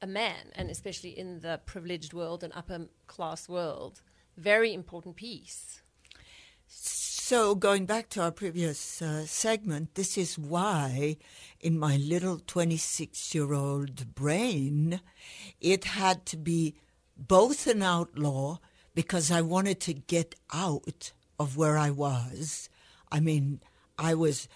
a 0.00 0.06
man, 0.08 0.50
and 0.56 0.68
especially 0.68 1.16
in 1.16 1.42
the 1.42 1.60
privileged 1.64 2.12
world 2.12 2.42
and 2.42 2.52
upper 2.56 2.88
class 3.06 3.48
world, 3.48 4.02
very 4.36 4.74
important 4.74 5.14
piece. 5.14 5.80
So, 6.66 7.54
going 7.54 7.86
back 7.86 8.08
to 8.08 8.22
our 8.22 8.32
previous 8.32 9.00
uh, 9.00 9.26
segment, 9.26 9.94
this 9.94 10.18
is 10.18 10.36
why 10.36 11.18
in 11.60 11.78
my 11.78 11.98
little 11.98 12.40
26 12.40 13.32
year 13.32 13.52
old 13.54 14.12
brain, 14.16 15.02
it 15.60 15.84
had 15.84 16.26
to 16.26 16.36
be 16.36 16.74
both 17.16 17.68
an 17.68 17.80
outlaw 17.80 18.58
because 18.94 19.30
I 19.30 19.40
wanted 19.40 19.80
to 19.80 19.94
get 19.94 20.34
out 20.52 21.12
of 21.38 21.56
where 21.56 21.78
I 21.78 21.90
was. 21.90 22.68
I 23.10 23.20
mean, 23.20 23.60
I 23.98 24.14
was 24.14 24.48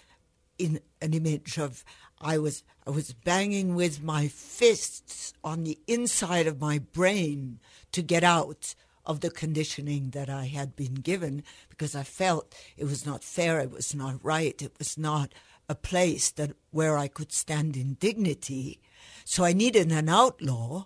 in 0.57 0.79
an 1.01 1.13
image 1.13 1.57
of 1.57 1.83
I 2.19 2.37
was 2.37 2.63
I 2.85 2.89
was 2.89 3.13
banging 3.13 3.75
with 3.75 4.01
my 4.01 4.27
fists 4.27 5.33
on 5.43 5.63
the 5.63 5.77
inside 5.87 6.47
of 6.47 6.61
my 6.61 6.79
brain 6.79 7.59
to 7.91 8.01
get 8.01 8.23
out 8.23 8.73
of 9.05 9.21
the 9.21 9.29
conditioning 9.29 10.09
that 10.11 10.29
I 10.29 10.45
had 10.45 10.75
been 10.75 10.95
given 10.95 11.43
because 11.69 11.95
I 11.95 12.03
felt 12.03 12.53
it 12.75 12.85
was 12.85 13.05
not 13.05 13.23
fair, 13.23 13.59
it 13.59 13.71
was 13.71 13.93
not 13.93 14.23
right, 14.23 14.61
it 14.61 14.73
was 14.77 14.97
not 14.97 15.33
a 15.69 15.75
place 15.75 16.31
that 16.31 16.51
where 16.71 16.97
I 16.97 17.07
could 17.07 17.31
stand 17.31 17.77
in 17.77 17.95
dignity. 17.95 18.79
So 19.25 19.43
I 19.43 19.53
needed 19.53 19.91
an 19.91 20.09
outlaw, 20.09 20.85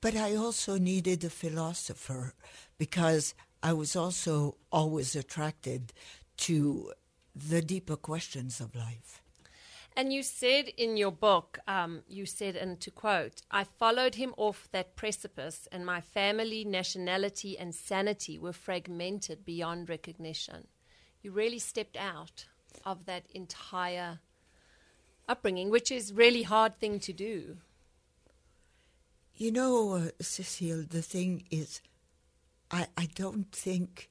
but 0.00 0.16
I 0.16 0.34
also 0.34 0.78
needed 0.78 1.24
a 1.24 1.30
philosopher 1.30 2.34
because 2.78 3.34
I 3.62 3.72
was 3.72 3.94
also 3.94 4.56
always 4.72 5.14
attracted 5.14 5.92
to 6.38 6.92
the 7.34 7.62
deeper 7.62 7.96
questions 7.96 8.60
of 8.60 8.74
life. 8.74 9.20
And 9.96 10.12
you 10.12 10.22
said 10.22 10.68
in 10.76 10.96
your 10.96 11.10
book, 11.10 11.58
um, 11.66 12.02
you 12.08 12.24
said, 12.24 12.56
and 12.56 12.80
to 12.80 12.90
quote, 12.90 13.42
I 13.50 13.64
followed 13.64 14.14
him 14.14 14.34
off 14.36 14.68
that 14.72 14.96
precipice, 14.96 15.68
and 15.72 15.84
my 15.84 16.00
family, 16.00 16.64
nationality, 16.64 17.58
and 17.58 17.74
sanity 17.74 18.38
were 18.38 18.52
fragmented 18.52 19.44
beyond 19.44 19.88
recognition. 19.88 20.68
You 21.22 21.32
really 21.32 21.58
stepped 21.58 21.96
out 21.96 22.46
of 22.86 23.04
that 23.06 23.24
entire 23.34 24.20
upbringing, 25.28 25.70
which 25.70 25.90
is 25.90 26.12
really 26.14 26.44
hard 26.44 26.78
thing 26.78 26.98
to 27.00 27.12
do. 27.12 27.58
You 29.40 29.50
know, 29.52 29.94
uh, 29.94 30.08
Cecile, 30.20 30.84
the 30.86 31.00
thing 31.00 31.44
is, 31.50 31.80
I, 32.70 32.88
I 32.94 33.08
don't 33.14 33.50
think 33.50 34.10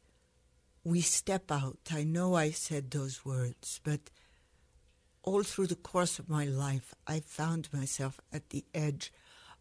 we 0.83 1.01
step 1.01 1.51
out. 1.51 1.77
I 1.91 2.03
know 2.03 2.33
I 2.33 2.50
said 2.50 2.89
those 2.89 3.24
words, 3.24 3.79
but 3.83 4.00
all 5.21 5.43
through 5.43 5.67
the 5.67 5.75
course 5.75 6.17
of 6.17 6.31
my 6.31 6.45
life, 6.45 6.95
I 7.05 7.19
found 7.19 7.71
myself 7.71 8.19
at 8.33 8.50
the 8.50 8.65
edge 8.74 9.13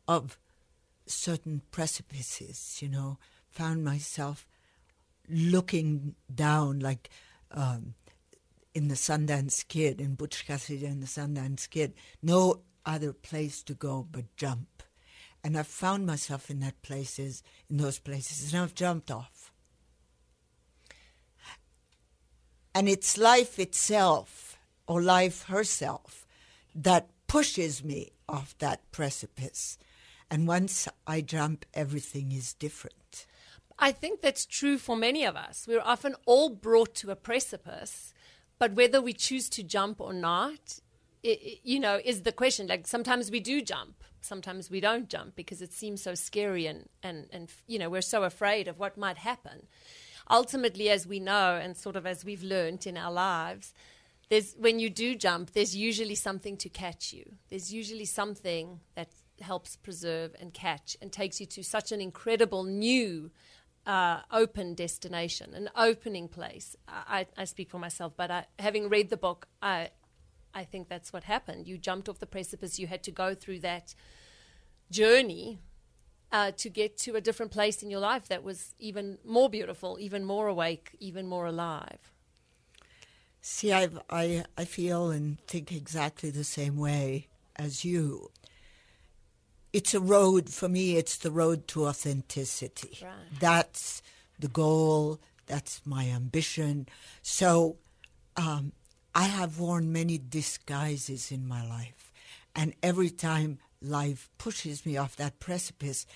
of 0.09 0.39
certain 1.05 1.61
precipices, 1.71 2.79
you 2.81 2.89
know, 2.89 3.19
found 3.51 3.85
myself 3.85 4.47
looking 5.29 6.15
down 6.35 6.79
like 6.81 7.11
um, 7.51 7.93
in 8.73 8.89
the 8.89 8.95
Sundance 8.95 9.69
Kid, 9.69 10.01
in 10.01 10.15
Butch 10.15 10.47
Cassidy 10.47 10.87
and 10.87 11.03
the 11.03 11.07
Sundance 11.07 11.69
Kid, 11.69 11.93
no 12.23 12.63
other 12.87 13.13
place 13.13 13.63
to 13.65 13.75
go 13.75 14.07
but 14.11 14.35
jump. 14.35 14.83
And 15.45 15.57
I've 15.57 15.66
found 15.66 16.07
myself 16.07 16.50
in 16.50 16.61
that 16.61 16.83
places, 16.83 17.42
in 17.71 17.76
those 17.76 17.99
places, 17.99 18.52
and 18.52 18.62
I've 18.62 18.75
jumped 18.75 19.11
off. 19.11 19.52
And 22.75 22.88
it's 22.88 23.16
life 23.16 23.59
itself 23.59 24.59
or 24.87 25.02
life 25.02 25.45
herself 25.45 26.26
that 26.75 27.09
pushes 27.26 27.83
me 27.83 28.12
off 28.28 28.57
that 28.59 28.90
precipice. 28.92 29.78
And 30.30 30.47
once 30.47 30.87
I 31.07 31.21
jump, 31.21 31.64
everything 31.73 32.33
is 32.33 32.52
different. 32.54 33.26
I 33.78 33.92
think 33.92 34.21
that's 34.21 34.45
true 34.45 34.76
for 34.76 34.97
many 34.97 35.25
of 35.25 35.37
us. 35.37 35.66
We're 35.68 35.80
often 35.80 36.16
all 36.26 36.50
brought 36.50 36.95
to 36.97 37.11
a 37.11 37.16
precipice, 37.16 38.12
but 38.59 38.73
whether 38.73 39.00
we 39.00 39.12
choose 39.12 39.49
to 39.50 39.62
jump 39.62 40.00
or 40.00 40.12
not, 40.12 40.80
you 41.23 41.81
know, 41.81 42.01
is 42.05 42.23
the 42.23 42.33
question. 42.33 42.67
Like 42.67 42.87
sometimes 42.87 43.31
we 43.31 43.41
do 43.41 43.61
jump, 43.63 44.05
sometimes 44.21 44.71
we 44.71 44.81
don't 44.81 45.09
jump 45.09 45.37
because 45.37 45.63
it 45.63 45.73
seems 45.73 46.03
so 46.03 46.15
scary 46.15 46.67
and, 46.67 46.89
and, 47.03 47.27
and 47.33 47.51
you 47.67 47.79
know, 47.79 47.91
we're 47.91 48.03
so 48.03 48.25
afraid 48.25 48.69
of 48.69 48.79
what 48.79 48.97
might 48.97 49.19
happen. 49.19 49.67
Ultimately, 50.31 50.91
as 50.91 51.07
we 51.07 51.21
know, 51.21 51.59
and 51.63 51.77
sort 51.77 51.97
of 51.97 52.07
as 52.07 52.25
we've 52.25 52.43
learned 52.43 52.87
in 52.87 52.97
our 52.97 53.13
lives, 53.13 53.73
there's 54.29 54.55
when 54.59 54.79
you 54.79 54.91
do 54.91 55.15
jump, 55.15 55.53
there's 55.53 55.75
usually 55.75 56.15
something 56.15 56.57
to 56.59 56.69
catch 56.69 57.13
you. 57.13 57.25
There's 57.49 57.73
usually 57.73 58.05
something 58.05 58.81
that 58.95 59.09
helps 59.41 59.77
preserve 59.77 60.35
and 60.39 60.53
catch 60.53 60.97
and 61.01 61.11
takes 61.11 61.41
you 61.41 61.47
to 61.47 61.63
such 61.63 61.93
an 61.93 62.01
incredible 62.01 62.65
new 62.65 63.31
uh, 63.87 64.21
open 64.31 64.75
destination, 64.75 65.55
an 65.55 65.71
opening 65.75 66.29
place. 66.29 66.77
I, 66.87 67.27
I 67.39 67.45
speak 67.45 67.71
for 67.71 67.79
myself, 67.79 68.13
but 68.17 68.31
I, 68.31 68.45
having 68.59 68.91
read 68.91 69.09
the 69.09 69.17
book, 69.17 69.49
I, 69.63 69.89
I 70.55 70.64
think 70.64 70.88
that's 70.88 71.12
what 71.12 71.25
happened. 71.25 71.67
You 71.67 71.78
jumped 71.78 72.09
off 72.09 72.19
the 72.19 72.26
precipice. 72.26 72.78
You 72.78 72.87
had 72.87 73.02
to 73.05 73.11
go 73.11 73.35
through 73.35 73.61
that 73.61 73.95
journey 74.90 75.61
uh, 76.33 76.52
to 76.57 76.69
get 76.69 76.97
to 76.99 77.17
a 77.17 77.21
different 77.21 77.52
place 77.52 77.83
in 77.83 77.90
your 77.90 78.00
life 78.00 78.28
that 78.28 78.43
was 78.43 78.75
even 78.78 79.19
more 79.25 79.49
beautiful, 79.49 79.99
even 80.00 80.25
more 80.25 80.47
awake, 80.49 80.97
even 81.00 81.26
more 81.26 81.47
alive. 81.47 82.12
See, 83.40 83.73
I've, 83.73 83.99
I 84.11 84.45
I 84.57 84.64
feel 84.64 85.11
and 85.11 85.40
think 85.47 85.73
exactly 85.73 86.31
the 86.31 86.45
same 86.45 86.76
way 86.76 87.28
as 87.57 87.85
you. 87.85 88.31
It's 89.73 89.95
a 89.95 90.00
road 90.00 90.49
for 90.49 90.69
me. 90.69 90.97
It's 90.97 91.17
the 91.17 91.31
road 91.31 91.69
to 91.69 91.87
authenticity. 91.87 92.99
Right. 93.02 93.12
That's 93.38 94.02
the 94.38 94.49
goal. 94.49 95.21
That's 95.47 95.81
my 95.87 96.07
ambition. 96.09 96.88
So, 97.23 97.76
um, 98.37 98.73
I 99.15 99.25
have 99.25 99.59
worn 99.59 99.93
many 99.93 100.19
disguises 100.19 101.33
in 101.33 101.47
my 101.47 101.67
life, 101.67 102.12
and 102.55 102.75
every 102.83 103.11
time 103.11 103.59
life 103.81 104.29
pushes 104.38 104.85
me 104.85 104.97
off 104.97 105.17
that 105.17 105.41
precipice, 105.41 106.07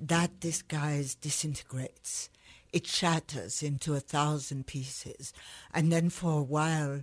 that 0.00 0.40
disguise 0.40 1.14
disintegrates 1.14 2.30
it 2.72 2.86
shatters 2.86 3.62
into 3.62 3.94
a 3.94 4.00
thousand 4.00 4.66
pieces. 4.66 5.32
And 5.72 5.92
then 5.92 6.10
for 6.10 6.40
a 6.40 6.42
while, 6.42 7.02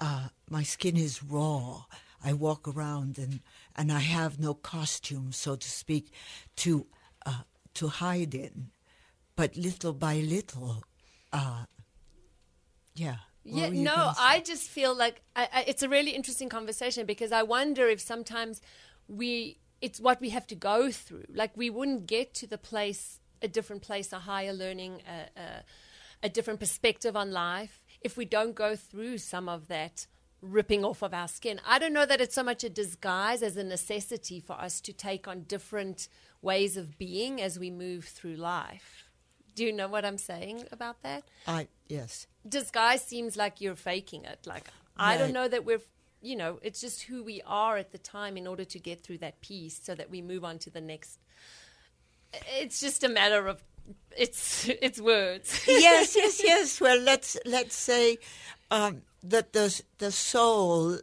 uh, 0.00 0.28
my 0.50 0.62
skin 0.62 0.96
is 0.96 1.22
raw. 1.22 1.84
I 2.22 2.32
walk 2.32 2.68
around 2.68 3.18
and, 3.18 3.40
and 3.76 3.92
I 3.92 4.00
have 4.00 4.38
no 4.38 4.54
costume, 4.54 5.32
so 5.32 5.56
to 5.56 5.68
speak, 5.68 6.12
to, 6.56 6.86
uh, 7.24 7.42
to 7.74 7.88
hide 7.88 8.34
in. 8.34 8.70
But 9.36 9.56
little 9.56 9.92
by 9.92 10.16
little, 10.16 10.84
uh, 11.32 11.64
yeah. 12.94 13.18
Yeah, 13.50 13.68
no, 13.70 14.12
I 14.18 14.40
just 14.40 14.68
feel 14.68 14.94
like 14.94 15.22
I, 15.34 15.48
I, 15.52 15.64
it's 15.66 15.82
a 15.82 15.88
really 15.88 16.12
interesting 16.12 16.48
conversation 16.48 17.06
because 17.06 17.32
I 17.32 17.42
wonder 17.42 17.86
if 17.88 18.00
sometimes 18.00 18.60
we, 19.08 19.58
it's 19.80 20.00
what 20.00 20.20
we 20.20 20.30
have 20.30 20.46
to 20.48 20.54
go 20.54 20.90
through. 20.90 21.24
Like 21.32 21.56
we 21.56 21.70
wouldn't 21.70 22.06
get 22.06 22.34
to 22.34 22.46
the 22.46 22.58
place 22.58 23.20
a 23.42 23.48
different 23.48 23.82
place, 23.82 24.12
a 24.12 24.18
higher 24.18 24.52
learning, 24.52 25.02
a, 25.08 25.40
a, 25.40 25.64
a 26.24 26.28
different 26.28 26.60
perspective 26.60 27.16
on 27.16 27.30
life, 27.30 27.84
if 28.00 28.16
we 28.16 28.24
don't 28.24 28.54
go 28.54 28.76
through 28.76 29.18
some 29.18 29.48
of 29.48 29.68
that 29.68 30.06
ripping 30.40 30.84
off 30.84 31.02
of 31.02 31.12
our 31.12 31.28
skin. 31.28 31.60
I 31.66 31.78
don't 31.78 31.92
know 31.92 32.06
that 32.06 32.20
it's 32.20 32.34
so 32.34 32.42
much 32.42 32.62
a 32.62 32.68
disguise 32.68 33.42
as 33.42 33.56
a 33.56 33.64
necessity 33.64 34.40
for 34.40 34.54
us 34.54 34.80
to 34.82 34.92
take 34.92 35.26
on 35.26 35.42
different 35.42 36.08
ways 36.42 36.76
of 36.76 36.96
being 36.98 37.40
as 37.40 37.58
we 37.58 37.70
move 37.70 38.04
through 38.04 38.36
life. 38.36 39.07
Do 39.58 39.64
you 39.64 39.72
know 39.72 39.88
what 39.88 40.04
I'm 40.04 40.18
saying 40.18 40.66
about 40.70 41.02
that? 41.02 41.24
I 41.44 41.66
yes. 41.88 42.28
Disguise 42.48 43.02
seems 43.02 43.36
like 43.36 43.60
you're 43.60 43.74
faking 43.74 44.24
it. 44.24 44.46
Like 44.46 44.68
right. 44.96 45.14
I 45.14 45.18
don't 45.18 45.32
know 45.32 45.48
that 45.48 45.64
we're 45.64 45.80
you 46.22 46.36
know, 46.36 46.60
it's 46.62 46.80
just 46.80 47.02
who 47.02 47.24
we 47.24 47.42
are 47.44 47.76
at 47.76 47.90
the 47.90 47.98
time 47.98 48.36
in 48.36 48.46
order 48.46 48.64
to 48.64 48.78
get 48.78 49.02
through 49.02 49.18
that 49.18 49.40
piece 49.40 49.80
so 49.82 49.96
that 49.96 50.10
we 50.10 50.22
move 50.22 50.44
on 50.44 50.60
to 50.60 50.70
the 50.70 50.80
next 50.80 51.18
it's 52.60 52.78
just 52.78 53.02
a 53.02 53.08
matter 53.08 53.48
of 53.48 53.60
it's 54.16 54.68
it's 54.82 55.00
words. 55.00 55.60
yes, 55.66 56.14
yes, 56.14 56.40
yes. 56.44 56.80
Well, 56.80 57.00
let's 57.00 57.36
let's 57.44 57.74
say 57.74 58.18
um, 58.70 59.02
that 59.24 59.52
the 59.52 59.82
the 59.98 60.12
soul 60.12 60.98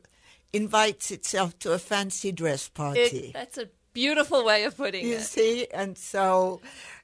invites 0.54 1.12
itself 1.12 1.60
to 1.60 1.74
a 1.74 1.80
fancy 1.80 2.32
dress 2.32 2.70
party. 2.70 3.02
It, 3.02 3.34
that's 3.34 3.58
a 3.58 3.68
beautiful 3.91 4.46
way 4.46 4.63
of 4.63 4.78
putting 4.78 5.06
you 5.06 5.15
it. 5.15 5.18
You 5.18 5.20
see, 5.20 5.68
and 5.74 5.98
so 5.98 6.62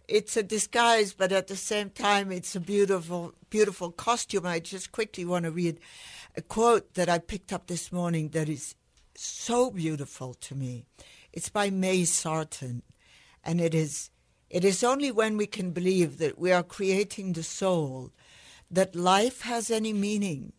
it's 0.07 0.35
a 0.37 0.43
disguise, 0.43 1.13
but 1.13 1.31
at 1.31 1.47
the 1.47 1.55
same 1.55 1.89
time, 1.89 2.31
it's 2.31 2.55
a 2.55 2.59
beautiful, 2.59 3.33
beautiful 3.49 3.91
costume. 3.91 4.45
I 4.45 4.59
just 4.59 4.91
quickly 4.91 5.25
want 5.25 5.45
to 5.45 5.51
read 5.51 5.79
a 6.35 6.41
quote 6.41 6.93
that 6.95 7.09
I 7.09 7.19
picked 7.19 7.53
up 7.53 7.67
this 7.67 7.91
morning 7.91 8.29
that 8.29 8.49
is 8.49 8.75
so 9.15 9.71
beautiful 9.71 10.33
to 10.35 10.55
me. 10.55 10.85
It's 11.33 11.49
by 11.49 11.69
May 11.69 12.05
Sarton, 12.05 12.83
and 13.43 13.61
it 13.61 13.73
is 13.73 14.09
it 14.49 14.65
is 14.65 14.83
only 14.83 15.11
when 15.11 15.37
we 15.37 15.47
can 15.47 15.71
believe 15.71 16.17
that 16.17 16.37
we 16.37 16.51
are 16.51 16.63
creating 16.63 17.33
the 17.33 17.43
soul 17.43 18.11
that 18.69 18.95
life 18.95 19.41
has 19.41 19.71
any 19.71 19.93
meaning. 19.93 20.51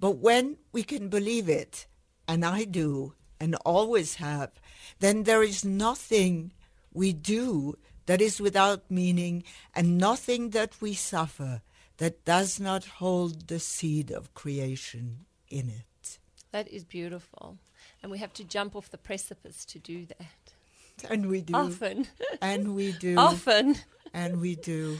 But 0.00 0.18
when 0.18 0.56
we 0.72 0.82
can 0.82 1.08
believe 1.08 1.48
it, 1.48 1.86
and 2.26 2.44
I 2.44 2.64
do, 2.64 3.12
and 3.38 3.54
always 3.56 4.14
have, 4.16 4.52
then 5.00 5.24
there 5.24 5.42
is 5.42 5.64
nothing 5.64 6.52
we 6.94 7.12
do 7.12 7.76
that 8.06 8.20
is 8.20 8.40
without 8.40 8.90
meaning, 8.90 9.44
and 9.74 9.98
nothing 9.98 10.50
that 10.50 10.80
we 10.80 10.94
suffer 10.94 11.62
that 11.98 12.24
does 12.24 12.58
not 12.60 12.84
hold 12.84 13.48
the 13.48 13.58
seed 13.60 14.10
of 14.10 14.34
creation 14.34 15.26
in 15.48 15.68
it. 15.68 16.18
That 16.52 16.68
is 16.68 16.84
beautiful. 16.84 17.58
And 18.02 18.12
we 18.12 18.18
have 18.18 18.32
to 18.34 18.44
jump 18.44 18.76
off 18.76 18.90
the 18.90 18.98
precipice 18.98 19.64
to 19.66 19.78
do 19.78 20.06
that. 20.06 21.10
And 21.10 21.28
we 21.28 21.40
do. 21.40 21.54
Often. 21.54 22.06
And 22.40 22.74
we 22.74 22.92
do. 22.92 23.16
Often. 23.18 23.76
And 24.12 24.40
we 24.40 24.54
do. 24.56 24.98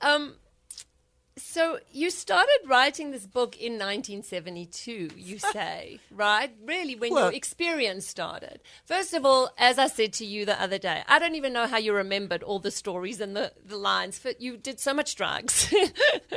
Um, 0.00 0.34
so 1.36 1.78
you 1.90 2.10
started 2.10 2.58
writing 2.66 3.10
this 3.10 3.26
book 3.26 3.56
in 3.56 3.72
1972, 3.74 5.10
you 5.16 5.38
say, 5.52 5.98
right? 6.10 6.54
Really, 6.64 6.94
when 6.94 7.12
well, 7.12 7.24
your 7.24 7.32
experience 7.32 8.06
started. 8.06 8.60
First 8.84 9.14
of 9.14 9.24
all, 9.24 9.50
as 9.56 9.78
I 9.78 9.86
said 9.86 10.12
to 10.14 10.26
you 10.26 10.44
the 10.44 10.60
other 10.60 10.78
day, 10.78 11.02
I 11.08 11.18
don't 11.18 11.34
even 11.34 11.52
know 11.52 11.66
how 11.66 11.78
you 11.78 11.94
remembered 11.94 12.42
all 12.42 12.58
the 12.58 12.70
stories 12.70 13.20
and 13.20 13.34
the, 13.34 13.52
the 13.64 13.76
lines. 13.76 14.18
For, 14.18 14.32
you 14.38 14.56
did 14.56 14.78
so 14.78 14.92
much 14.92 15.16
drugs 15.16 15.72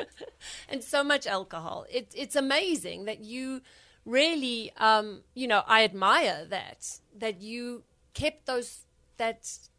and 0.70 0.84
so 0.84 1.04
much 1.04 1.28
alcohol. 1.28 1.86
It, 1.92 2.12
it's 2.16 2.36
amazing 2.36 3.06
that 3.06 3.20
you 3.20 3.62
really, 4.06 4.72
um, 4.78 5.22
you 5.34 5.48
know, 5.48 5.64
I 5.68 5.84
admire 5.84 6.46
that, 6.50 7.00
that 7.18 7.42
you 7.42 7.84
kept 8.14 8.46
those 8.46 8.86
that's 9.18 9.70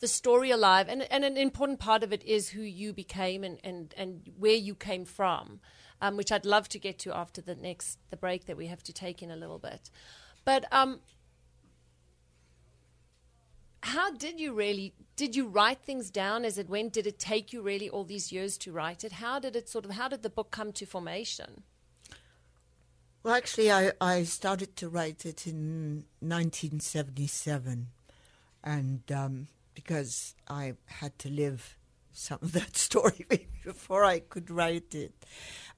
the 0.00 0.08
story 0.08 0.50
alive. 0.50 0.88
And, 0.88 1.02
and 1.10 1.24
an 1.24 1.36
important 1.36 1.78
part 1.78 2.02
of 2.02 2.12
it 2.12 2.22
is 2.24 2.50
who 2.50 2.62
you 2.62 2.92
became 2.92 3.44
and, 3.44 3.58
and, 3.64 3.94
and 3.96 4.30
where 4.38 4.54
you 4.54 4.74
came 4.74 5.04
from, 5.04 5.60
um, 6.00 6.16
which 6.16 6.30
I'd 6.32 6.44
love 6.44 6.68
to 6.70 6.78
get 6.78 6.98
to 7.00 7.16
after 7.16 7.40
the 7.40 7.54
next 7.54 7.98
the 8.10 8.16
break 8.16 8.46
that 8.46 8.56
we 8.56 8.66
have 8.66 8.82
to 8.84 8.92
take 8.92 9.22
in 9.22 9.30
a 9.30 9.36
little 9.36 9.58
bit. 9.58 9.90
But 10.44 10.66
um, 10.72 11.00
how 13.82 14.10
did 14.10 14.40
you 14.40 14.52
really 14.52 14.94
did 15.16 15.34
you 15.34 15.48
write 15.48 15.80
things 15.80 16.10
down 16.10 16.44
as 16.44 16.58
it 16.58 16.68
went? 16.68 16.92
Did 16.92 17.06
it 17.06 17.18
take 17.18 17.52
you 17.52 17.62
really 17.62 17.88
all 17.88 18.04
these 18.04 18.30
years 18.32 18.58
to 18.58 18.72
write 18.72 19.04
it? 19.04 19.12
How 19.12 19.38
did 19.38 19.56
it 19.56 19.68
sort 19.68 19.84
of 19.84 19.92
how 19.92 20.08
did 20.08 20.22
the 20.22 20.30
book 20.30 20.50
come 20.50 20.72
to 20.72 20.86
formation? 20.86 21.62
Well, 23.22 23.34
actually, 23.34 23.72
I, 23.72 23.90
I 24.00 24.22
started 24.22 24.76
to 24.76 24.88
write 24.88 25.26
it 25.26 25.48
in 25.48 26.04
1977 26.20 27.88
and 28.62 29.00
um, 29.10 29.48
because 29.76 30.34
I 30.48 30.72
had 30.86 31.16
to 31.20 31.28
live 31.28 31.76
some 32.12 32.38
of 32.42 32.52
that 32.52 32.76
story 32.88 33.46
before 33.64 34.04
I 34.04 34.18
could 34.18 34.50
write 34.50 34.92
it. 34.96 35.12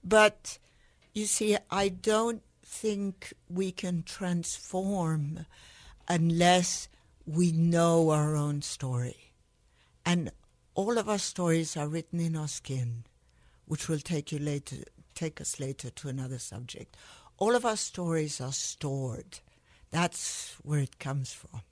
But 0.03 0.59
you 1.13 1.27
see, 1.27 1.59
I 1.71 1.91
don't 1.91 2.43
think 2.65 3.35
we 3.51 3.73
can 3.73 4.05
transform 4.05 5.45
unless 6.09 6.89
we 7.27 7.53
know 7.53 8.09
our 8.11 8.37
own 8.37 8.63
story. 8.63 9.33
And 10.07 10.31
all 10.75 10.97
of 10.97 11.09
our 11.09 11.19
stories 11.19 11.77
are 11.77 11.89
written 11.89 12.21
in 12.21 12.37
our 12.37 12.49
skin, 12.49 13.05
which 13.67 13.89
will 13.89 13.99
take 13.99 14.33
you 14.33 14.39
later 14.39 14.77
take 15.19 15.41
us 15.41 15.59
later 15.59 15.91
to 15.91 16.09
another 16.09 16.39
subject. 16.39 16.97
All 17.39 17.57
of 17.57 17.67
our 17.67 17.77
stories 17.77 18.41
are 18.41 18.53
stored. 18.53 19.41
That's 19.91 20.55
where 20.63 20.79
it 20.79 21.01
comes 21.01 21.33
from. 21.33 21.63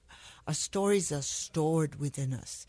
Our 0.46 0.54
stories 0.54 1.10
are 1.10 1.22
stored 1.22 1.98
within 1.98 2.32
us. 2.32 2.66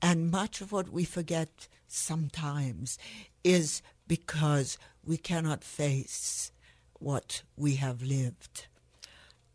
And 0.00 0.30
much 0.30 0.60
of 0.60 0.72
what 0.72 0.90
we 0.90 1.04
forget 1.04 1.68
sometimes 1.86 2.98
is 3.44 3.82
because 4.06 4.78
we 5.04 5.16
cannot 5.16 5.64
face 5.64 6.52
what 6.98 7.42
we 7.56 7.76
have 7.76 8.02
lived. 8.02 8.66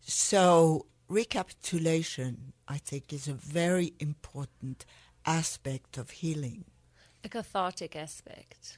So, 0.01 0.85
recapitulation, 1.07 2.53
I 2.67 2.77
think, 2.77 3.13
is 3.13 3.27
a 3.27 3.33
very 3.33 3.93
important 3.99 4.85
aspect 5.25 5.97
of 5.97 6.09
healing. 6.11 6.65
a 7.23 7.29
cathartic 7.29 7.95
aspect. 7.95 8.77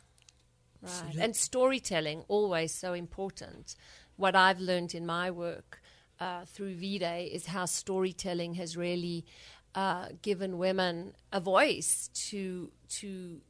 Right. 0.81 0.91
Absolutely. 0.91 1.21
And 1.21 1.35
storytelling, 1.35 2.23
always 2.27 2.71
so 2.71 2.93
important. 2.93 3.75
What 4.17 4.35
I've 4.35 4.59
learned 4.59 4.93
in 4.93 5.05
my 5.05 5.31
work 5.31 5.81
uh, 6.19 6.45
through 6.45 6.75
V 6.75 6.99
Day 6.99 7.25
is 7.33 7.47
how 7.47 7.65
storytelling 7.65 8.55
has 8.55 8.75
really 8.77 9.25
uh, 9.73 10.07
given 10.21 10.57
women 10.57 11.13
a 11.31 11.39
voice 11.39 12.09
to 12.13 12.71
to 12.89 13.41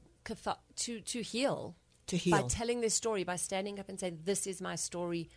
to 0.75 1.01
to 1.01 1.21
heal 1.21 1.75
To 2.07 2.17
heal. 2.17 2.41
by 2.41 2.47
telling 2.47 2.81
their 2.81 2.89
story, 2.89 3.23
by 3.23 3.35
standing 3.35 3.79
up 3.79 3.89
and 3.89 3.99
saying, 3.99 4.19
"This 4.23 4.47
is 4.47 4.61
my 4.61 4.75
story. 4.75 5.29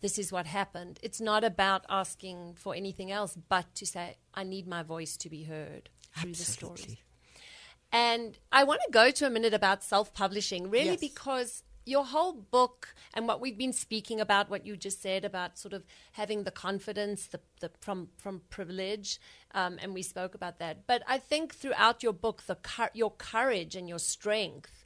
This 0.00 0.18
is 0.18 0.30
what 0.32 0.46
happened." 0.46 0.98
It's 1.02 1.20
not 1.20 1.42
about 1.44 1.84
asking 1.88 2.54
for 2.54 2.74
anything 2.74 3.10
else, 3.10 3.36
but 3.48 3.74
to 3.74 3.86
say, 3.86 4.16
"I 4.34 4.44
need 4.44 4.66
my 4.68 4.82
voice 4.82 5.16
to 5.18 5.28
be 5.28 5.44
heard 5.44 5.90
through 6.16 6.32
the 6.34 6.44
story." 6.44 6.72
Absolutely. 6.74 7.00
And 7.92 8.38
I 8.52 8.62
want 8.62 8.80
to 8.86 8.90
go 8.92 9.10
to 9.10 9.26
a 9.26 9.30
minute 9.30 9.52
about 9.52 9.82
self 9.82 10.14
publishing, 10.14 10.70
really, 10.70 10.90
Yes. 10.90 11.00
because 11.00 11.62
your 11.90 12.04
whole 12.06 12.32
book 12.32 12.94
and 13.12 13.26
what 13.26 13.40
we've 13.40 13.58
been 13.58 13.72
speaking 13.72 14.20
about, 14.20 14.48
what 14.48 14.64
you 14.64 14.76
just 14.76 15.02
said 15.02 15.24
about 15.24 15.58
sort 15.58 15.74
of 15.74 15.84
having 16.12 16.44
the 16.44 16.50
confidence 16.50 17.26
the, 17.26 17.40
the, 17.60 17.70
from, 17.80 18.08
from 18.16 18.42
privilege, 18.48 19.18
um, 19.52 19.78
and 19.82 19.92
we 19.92 20.02
spoke 20.02 20.34
about 20.34 20.58
that. 20.60 20.86
But 20.86 21.02
I 21.08 21.18
think 21.18 21.54
throughout 21.54 22.02
your 22.02 22.12
book, 22.12 22.44
the 22.46 22.56
your 22.94 23.10
courage 23.10 23.74
and 23.74 23.88
your 23.88 23.98
strength 23.98 24.84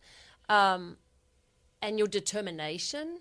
um, 0.48 0.96
and 1.82 1.98
your 1.98 2.08
determination 2.08 3.18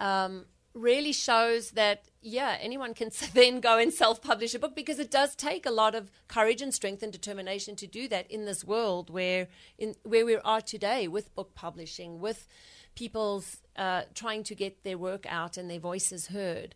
um, 0.00 0.46
really 0.74 1.12
shows 1.12 1.72
that 1.72 2.04
yeah 2.22 2.56
anyone 2.60 2.94
can 2.94 3.10
then 3.34 3.60
go 3.60 3.78
and 3.78 3.92
self-publish 3.92 4.54
a 4.54 4.58
book 4.58 4.74
because 4.74 4.98
it 4.98 5.10
does 5.10 5.34
take 5.36 5.66
a 5.66 5.70
lot 5.70 5.94
of 5.94 6.10
courage 6.28 6.62
and 6.62 6.72
strength 6.72 7.02
and 7.02 7.12
determination 7.12 7.76
to 7.76 7.86
do 7.86 8.08
that 8.08 8.30
in 8.30 8.46
this 8.46 8.64
world 8.64 9.10
where 9.10 9.48
in 9.78 9.94
where 10.02 10.24
we 10.24 10.36
are 10.36 10.60
today 10.60 11.06
with 11.06 11.34
book 11.34 11.54
publishing 11.54 12.20
with 12.20 12.48
people's 12.94 13.58
uh, 13.76 14.02
trying 14.14 14.42
to 14.44 14.54
get 14.54 14.82
their 14.84 14.98
work 14.98 15.24
out 15.28 15.56
and 15.56 15.70
their 15.70 15.80
voices 15.80 16.28
heard 16.28 16.74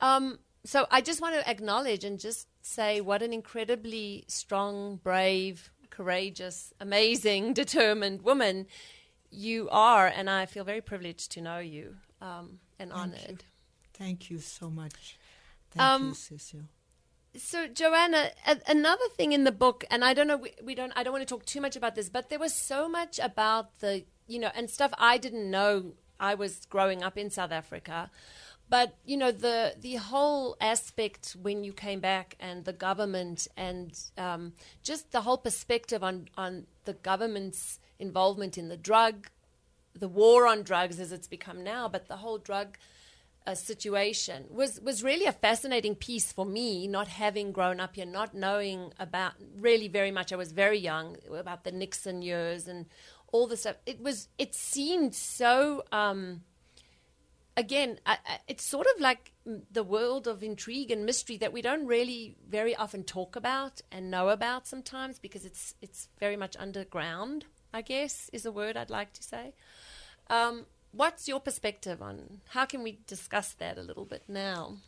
um, 0.00 0.38
so 0.64 0.86
i 0.90 1.00
just 1.00 1.20
want 1.20 1.34
to 1.34 1.48
acknowledge 1.48 2.04
and 2.04 2.18
just 2.18 2.46
say 2.62 3.00
what 3.00 3.22
an 3.22 3.32
incredibly 3.32 4.24
strong 4.28 4.96
brave 5.02 5.70
courageous 5.90 6.72
amazing 6.80 7.52
determined 7.62 8.22
woman 8.22 8.66
you 9.32 9.68
are, 9.70 10.08
and 10.08 10.28
I 10.28 10.46
feel 10.46 10.64
very 10.64 10.80
privileged 10.80 11.30
to 11.34 11.40
know 11.40 11.60
you 11.60 11.94
um, 12.20 12.58
and 12.80 12.90
Thank 12.90 13.00
honored. 13.00 13.30
you. 13.30 13.36
Thank 13.94 14.28
you 14.28 14.38
so 14.40 14.68
much. 14.68 15.18
Thank 15.70 15.88
Um, 15.88 16.08
you, 16.08 16.14
Cecile. 16.14 16.62
So, 17.36 17.68
Joanna, 17.68 18.30
a- 18.46 18.60
another 18.66 19.04
thing 19.16 19.32
in 19.32 19.44
the 19.44 19.52
book, 19.52 19.84
and 19.90 20.04
I 20.04 20.14
don't 20.14 20.26
know, 20.26 20.36
we, 20.36 20.52
we 20.62 20.74
don't, 20.74 20.92
I 20.96 21.02
don't 21.02 21.12
want 21.12 21.26
to 21.26 21.32
talk 21.32 21.46
too 21.46 21.60
much 21.60 21.76
about 21.76 21.94
this, 21.94 22.08
but 22.08 22.28
there 22.28 22.38
was 22.38 22.54
so 22.54 22.88
much 22.88 23.18
about 23.20 23.78
the, 23.78 24.04
you 24.26 24.38
know, 24.38 24.50
and 24.54 24.68
stuff 24.68 24.92
I 24.98 25.16
didn't 25.18 25.50
know. 25.50 25.94
I 26.18 26.34
was 26.34 26.66
growing 26.68 27.02
up 27.02 27.16
in 27.16 27.30
South 27.30 27.50
Africa, 27.52 28.10
but 28.68 28.94
you 29.06 29.16
know, 29.16 29.32
the 29.32 29.74
the 29.80 29.94
whole 29.96 30.56
aspect 30.60 31.34
when 31.40 31.64
you 31.64 31.72
came 31.72 31.98
back 32.00 32.36
and 32.38 32.66
the 32.66 32.74
government 32.74 33.48
and 33.56 33.98
um, 34.18 34.52
just 34.82 35.12
the 35.12 35.22
whole 35.22 35.38
perspective 35.38 36.04
on 36.04 36.28
on 36.36 36.66
the 36.84 36.92
government's 36.92 37.80
involvement 37.98 38.58
in 38.58 38.68
the 38.68 38.76
drug, 38.76 39.28
the 39.94 40.08
war 40.08 40.46
on 40.46 40.62
drugs 40.62 41.00
as 41.00 41.10
it's 41.10 41.26
become 41.26 41.64
now, 41.64 41.88
but 41.88 42.06
the 42.06 42.16
whole 42.18 42.36
drug 42.36 42.76
uh, 43.46 43.54
situation 43.54 44.44
was 44.50 44.80
was 44.80 45.02
really 45.02 45.26
a 45.26 45.32
fascinating 45.32 45.94
piece 45.94 46.32
for 46.32 46.44
me. 46.44 46.86
Not 46.86 47.08
having 47.08 47.52
grown 47.52 47.80
up 47.80 47.96
here, 47.96 48.06
not 48.06 48.34
knowing 48.34 48.92
about 48.98 49.32
really 49.56 49.88
very 49.88 50.10
much. 50.10 50.32
I 50.32 50.36
was 50.36 50.52
very 50.52 50.78
young 50.78 51.16
about 51.34 51.64
the 51.64 51.72
Nixon 51.72 52.22
years 52.22 52.68
and 52.68 52.86
all 53.32 53.46
the 53.46 53.56
stuff. 53.56 53.76
It 53.86 54.00
was 54.00 54.28
it 54.38 54.54
seemed 54.54 55.14
so. 55.14 55.84
Um, 55.92 56.42
again, 57.56 57.98
I, 58.06 58.18
I, 58.26 58.38
it's 58.48 58.64
sort 58.64 58.86
of 58.94 59.00
like 59.00 59.32
the 59.70 59.82
world 59.82 60.26
of 60.26 60.42
intrigue 60.42 60.90
and 60.90 61.04
mystery 61.04 61.36
that 61.38 61.52
we 61.52 61.62
don't 61.62 61.86
really 61.86 62.36
very 62.48 62.76
often 62.76 63.04
talk 63.04 63.36
about 63.36 63.80
and 63.90 64.10
know 64.10 64.28
about 64.28 64.66
sometimes 64.66 65.18
because 65.18 65.44
it's 65.44 65.74
it's 65.80 66.08
very 66.18 66.36
much 66.36 66.56
underground. 66.58 67.46
I 67.72 67.82
guess 67.82 68.28
is 68.32 68.44
a 68.44 68.52
word 68.52 68.76
I'd 68.76 68.90
like 68.90 69.12
to 69.14 69.22
say. 69.22 69.54
Um, 70.28 70.66
what's 70.92 71.28
your 71.28 71.40
perspective 71.40 72.02
on 72.02 72.40
how 72.50 72.64
can 72.64 72.82
we 72.82 73.00
discuss 73.06 73.52
that 73.54 73.78
a 73.78 73.82
little 73.82 74.04
bit 74.04 74.24
now? 74.28 74.78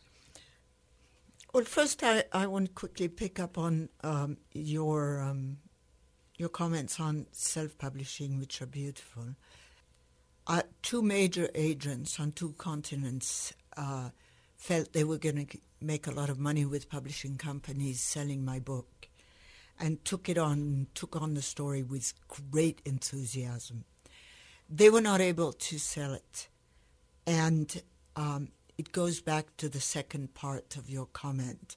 Well, 1.53 1.65
first, 1.65 2.03
I, 2.03 2.25
I 2.33 2.47
want 2.47 2.67
to 2.67 2.73
quickly 2.73 3.09
pick 3.09 3.39
up 3.39 3.59
on 3.59 3.91
um, 4.03 4.39
your 4.55 5.21
um, 5.21 5.59
your 6.39 6.49
comments 6.49 6.99
on 6.99 7.27
self-publishing, 7.33 8.39
which 8.41 8.63
are 8.63 8.67
beautiful. 8.67 9.37
Uh, 10.47 10.63
two 10.81 11.03
major 11.03 11.51
agents 11.55 12.19
on 12.19 12.33
two 12.33 12.53
continents 12.59 13.53
uh, 13.77 14.09
felt 14.57 14.93
they 14.93 15.05
were 15.05 15.19
going 15.19 15.47
to 15.47 15.59
make 15.81 16.07
a 16.07 16.11
lot 16.11 16.31
of 16.31 16.39
money 16.39 16.65
with 16.65 16.89
publishing 16.89 17.37
companies 17.37 18.01
selling 18.01 18.45
my 18.45 18.59
book, 18.59 19.09
and 19.79 20.05
took 20.05 20.29
it 20.29 20.39
on, 20.39 20.87
took 20.95 21.21
on 21.21 21.35
the 21.35 21.43
story 21.43 21.83
with 21.83 22.15
great 22.51 22.81
enthusiasm. 22.85 23.85
They 24.69 24.91
were 24.91 25.01
not 25.01 25.21
able 25.21 25.53
to 25.53 25.79
sell 25.79 26.15
it, 26.15 26.49
and 27.27 27.83
um, 28.17 28.49
it 28.79 28.93
goes 28.93 29.21
back 29.21 29.57
to 29.59 29.69
the 29.69 29.81
second 29.81 30.35
part 30.35 30.77
of 30.77 30.89
your 30.89 31.07
comment 31.07 31.77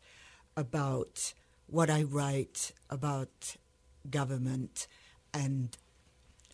about 0.56 1.34
what 1.68 1.90
I 1.90 2.04
write 2.04 2.72
about 2.90 3.58
government 4.10 4.88
and 5.34 5.76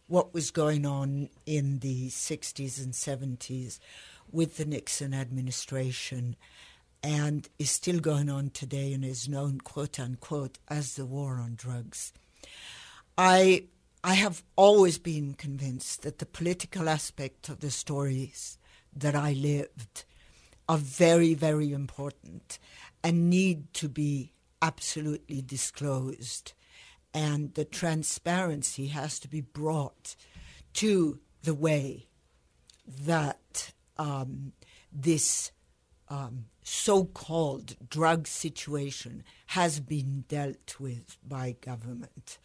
what 0.07 0.33
was 0.33 0.51
going 0.51 0.85
on 0.85 1.29
in 1.45 1.79
the 1.79 2.09
60s 2.09 2.83
and 2.83 2.93
70s 2.93 3.79
with 4.31 4.57
the 4.57 4.65
Nixon 4.65 5.13
administration 5.13 6.35
and 7.03 7.47
is 7.57 7.71
still 7.71 7.99
going 7.99 8.29
on 8.29 8.49
today 8.49 8.93
and 8.93 9.03
is 9.03 9.27
known, 9.27 9.59
quote 9.61 9.99
unquote, 9.99 10.57
as 10.67 10.95
the 10.95 11.05
war 11.05 11.39
on 11.39 11.55
drugs. 11.55 12.13
I, 13.17 13.65
I 14.03 14.15
have 14.15 14.43
always 14.55 14.97
been 14.97 15.35
convinced 15.35 16.01
that 16.01 16.17
the 16.17 16.25
political 16.25 16.89
aspect 16.89 17.49
of 17.49 17.59
the 17.59 17.69
stories 17.69 18.57
that 18.95 19.15
I 19.15 19.33
lived 19.33 20.05
are 20.67 20.77
very, 20.77 21.35
very 21.35 21.71
important 21.71 22.57
and 23.03 23.29
need 23.29 23.71
to 23.75 23.87
be 23.87 24.33
absolutely 24.61 25.41
disclosed. 25.41 26.53
And 27.13 27.53
the 27.53 27.65
transparency 27.65 28.87
has 28.87 29.19
to 29.19 29.27
be 29.27 29.41
brought 29.41 30.15
to 30.73 31.19
the 31.43 31.53
way 31.53 32.07
that 32.87 33.71
um, 33.97 34.53
this 34.91 35.51
um, 36.09 36.45
so 36.63 37.05
called 37.05 37.75
drug 37.87 38.27
situation 38.27 39.23
has 39.47 39.79
been 39.79 40.25
dealt 40.27 40.79
with 40.79 41.17
by 41.27 41.55
government. 41.61 42.39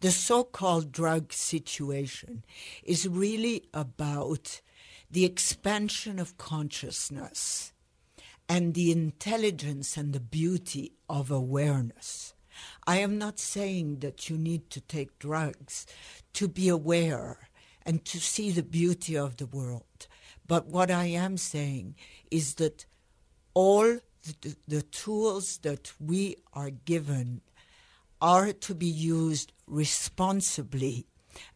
The 0.00 0.10
so 0.10 0.44
called 0.44 0.92
drug 0.92 1.32
situation 1.32 2.44
is 2.84 3.08
really 3.08 3.64
about 3.74 4.60
the 5.10 5.24
expansion 5.24 6.18
of 6.18 6.38
consciousness 6.38 7.72
and 8.48 8.74
the 8.74 8.92
intelligence 8.92 9.96
and 9.96 10.12
the 10.12 10.20
beauty 10.20 10.92
of 11.08 11.30
awareness. 11.30 12.34
I 12.86 12.98
am 12.98 13.18
not 13.18 13.38
saying 13.38 13.98
that 14.00 14.28
you 14.28 14.38
need 14.38 14.70
to 14.70 14.80
take 14.80 15.18
drugs 15.18 15.86
to 16.34 16.48
be 16.48 16.68
aware 16.68 17.48
and 17.84 18.04
to 18.06 18.18
see 18.18 18.50
the 18.50 18.62
beauty 18.62 19.16
of 19.16 19.36
the 19.36 19.46
world. 19.46 20.06
But 20.46 20.66
what 20.66 20.90
I 20.90 21.06
am 21.06 21.36
saying 21.36 21.96
is 22.30 22.54
that 22.54 22.86
all 23.54 23.98
the, 24.42 24.56
the 24.66 24.82
tools 24.82 25.58
that 25.58 25.92
we 26.00 26.36
are 26.52 26.70
given 26.70 27.42
are 28.20 28.52
to 28.52 28.74
be 28.74 28.86
used 28.86 29.52
responsibly 29.66 31.06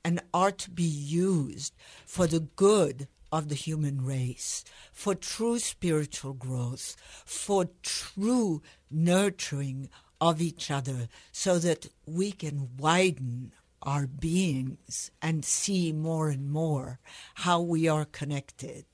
and 0.04 0.22
are 0.32 0.52
to 0.52 0.70
be 0.70 0.82
used 0.82 1.74
for 2.06 2.26
the 2.26 2.40
good 2.40 3.08
of 3.32 3.48
the 3.48 3.54
human 3.54 4.04
race, 4.04 4.62
for 4.92 5.14
true 5.14 5.58
spiritual 5.58 6.34
growth, 6.34 6.96
for 7.24 7.70
true 7.82 8.62
nurturing 8.90 9.88
of 10.20 10.40
each 10.42 10.70
other, 10.70 11.08
so 11.32 11.58
that 11.58 11.88
we 12.06 12.30
can 12.30 12.68
widen 12.76 13.52
our 13.82 14.06
beings 14.06 15.10
and 15.20 15.44
see 15.44 15.92
more 15.92 16.28
and 16.28 16.50
more 16.50 17.00
how 17.34 17.60
we 17.60 17.88
are 17.88 18.04
connected 18.04 18.84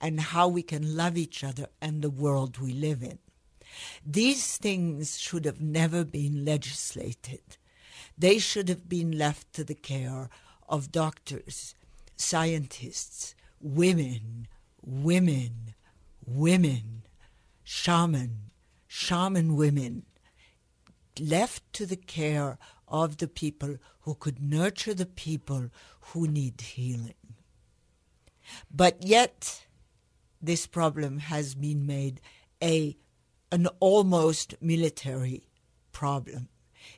and 0.00 0.20
how 0.20 0.48
we 0.48 0.62
can 0.62 0.96
love 0.96 1.18
each 1.18 1.44
other 1.44 1.66
and 1.82 2.00
the 2.00 2.10
world 2.10 2.58
we 2.58 2.72
live 2.72 3.02
in. 3.02 3.18
These 4.04 4.56
things 4.56 5.18
should 5.18 5.44
have 5.44 5.60
never 5.60 6.04
been 6.04 6.44
legislated. 6.44 7.56
They 8.16 8.38
should 8.38 8.68
have 8.68 8.88
been 8.88 9.16
left 9.16 9.52
to 9.54 9.64
the 9.64 9.74
care 9.74 10.28
of 10.68 10.92
doctors, 10.92 11.74
scientists, 12.16 13.34
women, 13.60 14.48
women, 14.82 15.74
women, 16.26 17.02
shaman, 17.62 18.50
shaman 18.86 19.56
women, 19.56 20.04
left 21.20 21.72
to 21.74 21.86
the 21.86 21.96
care 21.96 22.58
of 22.86 23.18
the 23.18 23.28
people 23.28 23.76
who 24.00 24.14
could 24.14 24.40
nurture 24.40 24.94
the 24.94 25.06
people 25.06 25.70
who 26.00 26.26
need 26.26 26.60
healing. 26.60 27.14
But 28.70 29.04
yet, 29.04 29.66
this 30.40 30.66
problem 30.66 31.18
has 31.18 31.54
been 31.54 31.86
made 31.86 32.20
a 32.62 32.96
an 33.50 33.66
almost 33.80 34.54
military 34.60 35.48
problem. 35.92 36.48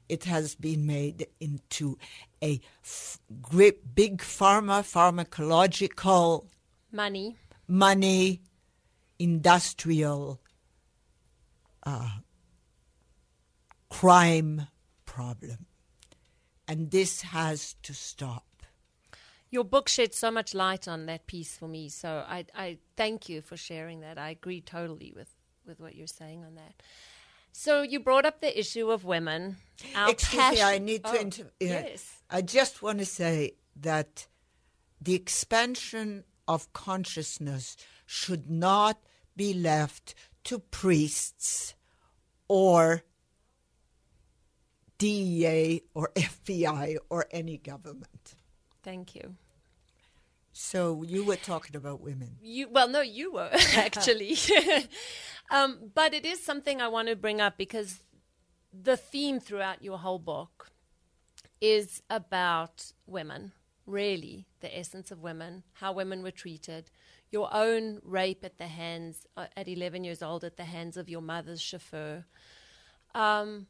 It 0.08 0.24
has 0.24 0.54
been 0.54 0.86
made 0.86 1.26
into 1.40 1.98
a 2.42 2.60
f- 2.84 3.18
great, 3.40 3.94
big 3.94 4.18
pharma, 4.18 4.82
pharmacological, 4.82 6.46
Money. 6.92 7.36
money, 7.68 8.42
industrial 9.18 10.40
uh, 11.84 12.10
crime 13.88 14.66
problem. 15.06 15.66
And 16.66 16.90
this 16.90 17.22
has 17.22 17.74
to 17.82 17.94
stop. 17.94 18.44
Your 19.50 19.64
book 19.64 19.88
shed 19.88 20.14
so 20.14 20.30
much 20.30 20.54
light 20.54 20.86
on 20.86 21.06
that 21.06 21.26
piece 21.26 21.56
for 21.56 21.66
me. 21.66 21.88
So 21.88 22.24
I, 22.28 22.46
I 22.54 22.78
thank 22.96 23.28
you 23.28 23.40
for 23.40 23.56
sharing 23.56 24.00
that. 24.00 24.16
I 24.18 24.30
agree 24.30 24.60
totally 24.60 25.12
with, 25.14 25.34
with 25.70 25.80
what 25.80 25.94
you're 25.96 26.06
saying 26.06 26.44
on 26.44 26.56
that. 26.56 26.74
So 27.52 27.82
you 27.82 28.00
brought 28.00 28.26
up 28.26 28.40
the 28.40 28.58
issue 28.58 28.90
of 28.90 29.04
women. 29.04 29.56
Our 29.96 30.10
Excuse 30.10 30.52
me, 30.52 30.62
I 30.62 30.78
need 30.78 31.04
to 31.04 31.10
Oh, 31.10 31.20
inter- 31.20 31.50
Yes. 31.60 32.22
I 32.28 32.42
just 32.42 32.82
want 32.82 32.98
to 32.98 33.06
say 33.06 33.54
that 33.76 34.26
the 35.00 35.14
expansion 35.14 36.24
of 36.46 36.72
consciousness 36.72 37.76
should 38.04 38.50
not 38.50 39.00
be 39.36 39.54
left 39.54 40.14
to 40.44 40.58
priests 40.58 41.74
or 42.48 43.02
DEA 44.98 45.82
or 45.94 46.10
FBI 46.14 46.96
or 47.08 47.26
any 47.30 47.56
government. 47.56 48.34
Thank 48.82 49.14
you. 49.14 49.36
So 50.62 51.02
you 51.02 51.24
were 51.24 51.36
talking 51.36 51.74
about 51.74 52.00
women. 52.02 52.36
You 52.42 52.68
well, 52.68 52.86
no, 52.86 53.00
you 53.00 53.32
were 53.32 53.48
actually, 53.76 54.36
um, 55.50 55.90
but 55.94 56.12
it 56.12 56.26
is 56.26 56.44
something 56.44 56.80
I 56.80 56.88
want 56.88 57.08
to 57.08 57.16
bring 57.16 57.40
up 57.40 57.56
because 57.56 58.02
the 58.70 58.96
theme 58.96 59.40
throughout 59.40 59.82
your 59.82 59.98
whole 59.98 60.18
book 60.18 60.70
is 61.62 62.02
about 62.10 62.92
women. 63.06 63.52
Really, 63.86 64.46
the 64.60 64.78
essence 64.78 65.10
of 65.10 65.20
women, 65.20 65.64
how 65.72 65.92
women 65.92 66.22
were 66.22 66.30
treated, 66.30 66.90
your 67.32 67.48
own 67.52 67.98
rape 68.04 68.44
at 68.44 68.58
the 68.58 68.68
hands 68.68 69.26
uh, 69.38 69.46
at 69.56 69.66
11 69.66 70.04
years 70.04 70.22
old 70.22 70.44
at 70.44 70.58
the 70.58 70.64
hands 70.64 70.98
of 70.98 71.08
your 71.08 71.22
mother's 71.22 71.60
chauffeur, 71.60 72.26
um, 73.14 73.66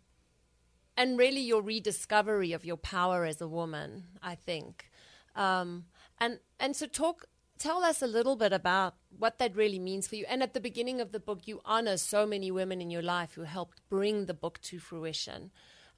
and 0.97 1.17
really 1.17 1.41
your 1.41 1.63
rediscovery 1.63 2.53
of 2.53 2.65
your 2.65 2.77
power 2.77 3.25
as 3.25 3.41
a 3.41 3.49
woman. 3.49 4.09
I 4.21 4.35
think, 4.35 4.91
um, 5.37 5.85
and 6.21 6.39
and 6.59 6.77
so 6.77 6.87
talk 6.87 7.27
tell 7.59 7.85
us 7.85 8.03
a 8.03 8.07
little 8.07 8.37
bit 8.37 8.53
about 8.53 8.95
what 9.17 9.39
that 9.39 9.55
really 9.55 9.79
means 9.79 10.09
for 10.09 10.17
you. 10.17 10.25
And 10.29 10.43
at 10.43 10.55
the 10.55 10.61
beginning 10.61 11.01
of 11.01 11.13
the 11.13 11.21
book, 11.21 11.41
you 11.45 11.61
honor 11.65 11.99
so 11.99 12.27
many 12.27 12.51
women 12.51 12.81
in 12.81 12.91
your 12.91 13.03
life 13.03 13.35
who 13.35 13.43
helped 13.43 13.83
bring 13.89 14.27
the 14.27 14.35
book 14.35 14.61
to 14.63 14.79
fruition. 14.79 15.51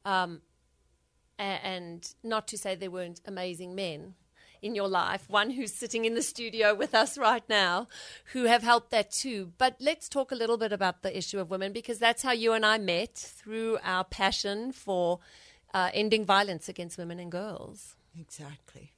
Um, 0.04 0.42
and 1.38 2.12
not 2.22 2.46
to 2.48 2.58
say 2.58 2.74
there 2.74 2.90
weren't 2.90 3.20
amazing 3.24 3.74
men 3.74 4.14
in 4.60 4.74
your 4.76 4.88
life, 4.88 5.28
one 5.28 5.50
who's 5.50 5.72
sitting 5.72 6.04
in 6.04 6.14
the 6.14 6.22
studio 6.22 6.74
with 6.74 6.94
us 6.94 7.18
right 7.18 7.42
now, 7.48 7.88
who 8.32 8.44
have 8.44 8.62
helped 8.62 8.90
that 8.90 9.10
too. 9.10 9.52
But 9.58 9.76
let's 9.80 10.08
talk 10.08 10.30
a 10.30 10.36
little 10.36 10.56
bit 10.56 10.72
about 10.72 11.02
the 11.02 11.16
issue 11.16 11.40
of 11.40 11.50
women 11.50 11.72
because 11.72 11.98
that's 11.98 12.22
how 12.22 12.32
you 12.32 12.52
and 12.52 12.64
I 12.64 12.78
met 12.78 13.14
through 13.14 13.78
our 13.82 14.04
passion 14.04 14.72
for 14.72 15.18
uh, 15.74 15.90
ending 15.92 16.24
violence 16.24 16.68
against 16.68 16.98
women 16.98 17.18
and 17.18 17.32
girls. 17.32 17.96
Exactly. 18.18 18.92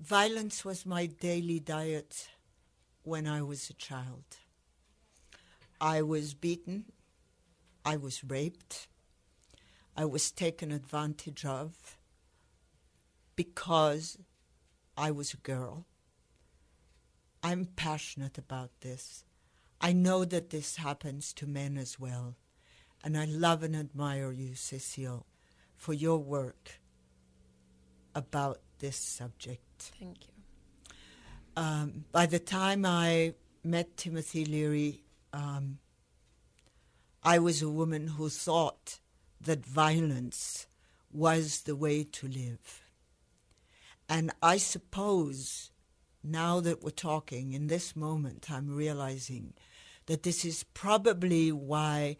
Violence 0.00 0.64
was 0.64 0.86
my 0.86 1.06
daily 1.06 1.58
diet 1.58 2.28
when 3.02 3.26
I 3.26 3.42
was 3.42 3.68
a 3.68 3.74
child. 3.74 4.24
I 5.80 6.02
was 6.02 6.34
beaten. 6.34 6.84
I 7.84 7.96
was 7.96 8.22
raped. 8.22 8.86
I 9.96 10.04
was 10.04 10.30
taken 10.30 10.70
advantage 10.70 11.44
of 11.44 11.98
because 13.34 14.18
I 14.96 15.10
was 15.10 15.34
a 15.34 15.38
girl. 15.38 15.86
I'm 17.42 17.64
passionate 17.64 18.38
about 18.38 18.70
this. 18.80 19.24
I 19.80 19.92
know 19.92 20.24
that 20.24 20.50
this 20.50 20.76
happens 20.76 21.32
to 21.34 21.46
men 21.46 21.76
as 21.76 21.98
well. 21.98 22.36
And 23.02 23.16
I 23.16 23.24
love 23.24 23.62
and 23.62 23.74
admire 23.74 24.32
you, 24.32 24.54
Cecile, 24.54 25.26
for 25.76 25.92
your 25.92 26.18
work 26.18 26.80
about 28.14 28.60
this 28.78 28.96
subject. 28.96 29.67
Thank 29.78 30.26
you. 30.26 30.34
Um, 31.56 32.04
by 32.12 32.26
the 32.26 32.38
time 32.38 32.86
I 32.86 33.34
met 33.64 33.96
Timothy 33.96 34.44
Leary, 34.44 35.02
um, 35.32 35.78
I 37.22 37.38
was 37.38 37.62
a 37.62 37.68
woman 37.68 38.06
who 38.06 38.28
thought 38.28 39.00
that 39.40 39.66
violence 39.66 40.66
was 41.12 41.62
the 41.62 41.76
way 41.76 42.04
to 42.04 42.28
live. 42.28 42.82
And 44.08 44.32
I 44.42 44.56
suppose 44.56 45.70
now 46.22 46.60
that 46.60 46.82
we're 46.82 46.90
talking 46.90 47.52
in 47.52 47.66
this 47.66 47.94
moment, 47.94 48.50
I'm 48.50 48.74
realizing 48.74 49.54
that 50.06 50.22
this 50.22 50.44
is 50.44 50.64
probably 50.74 51.52
why 51.52 52.16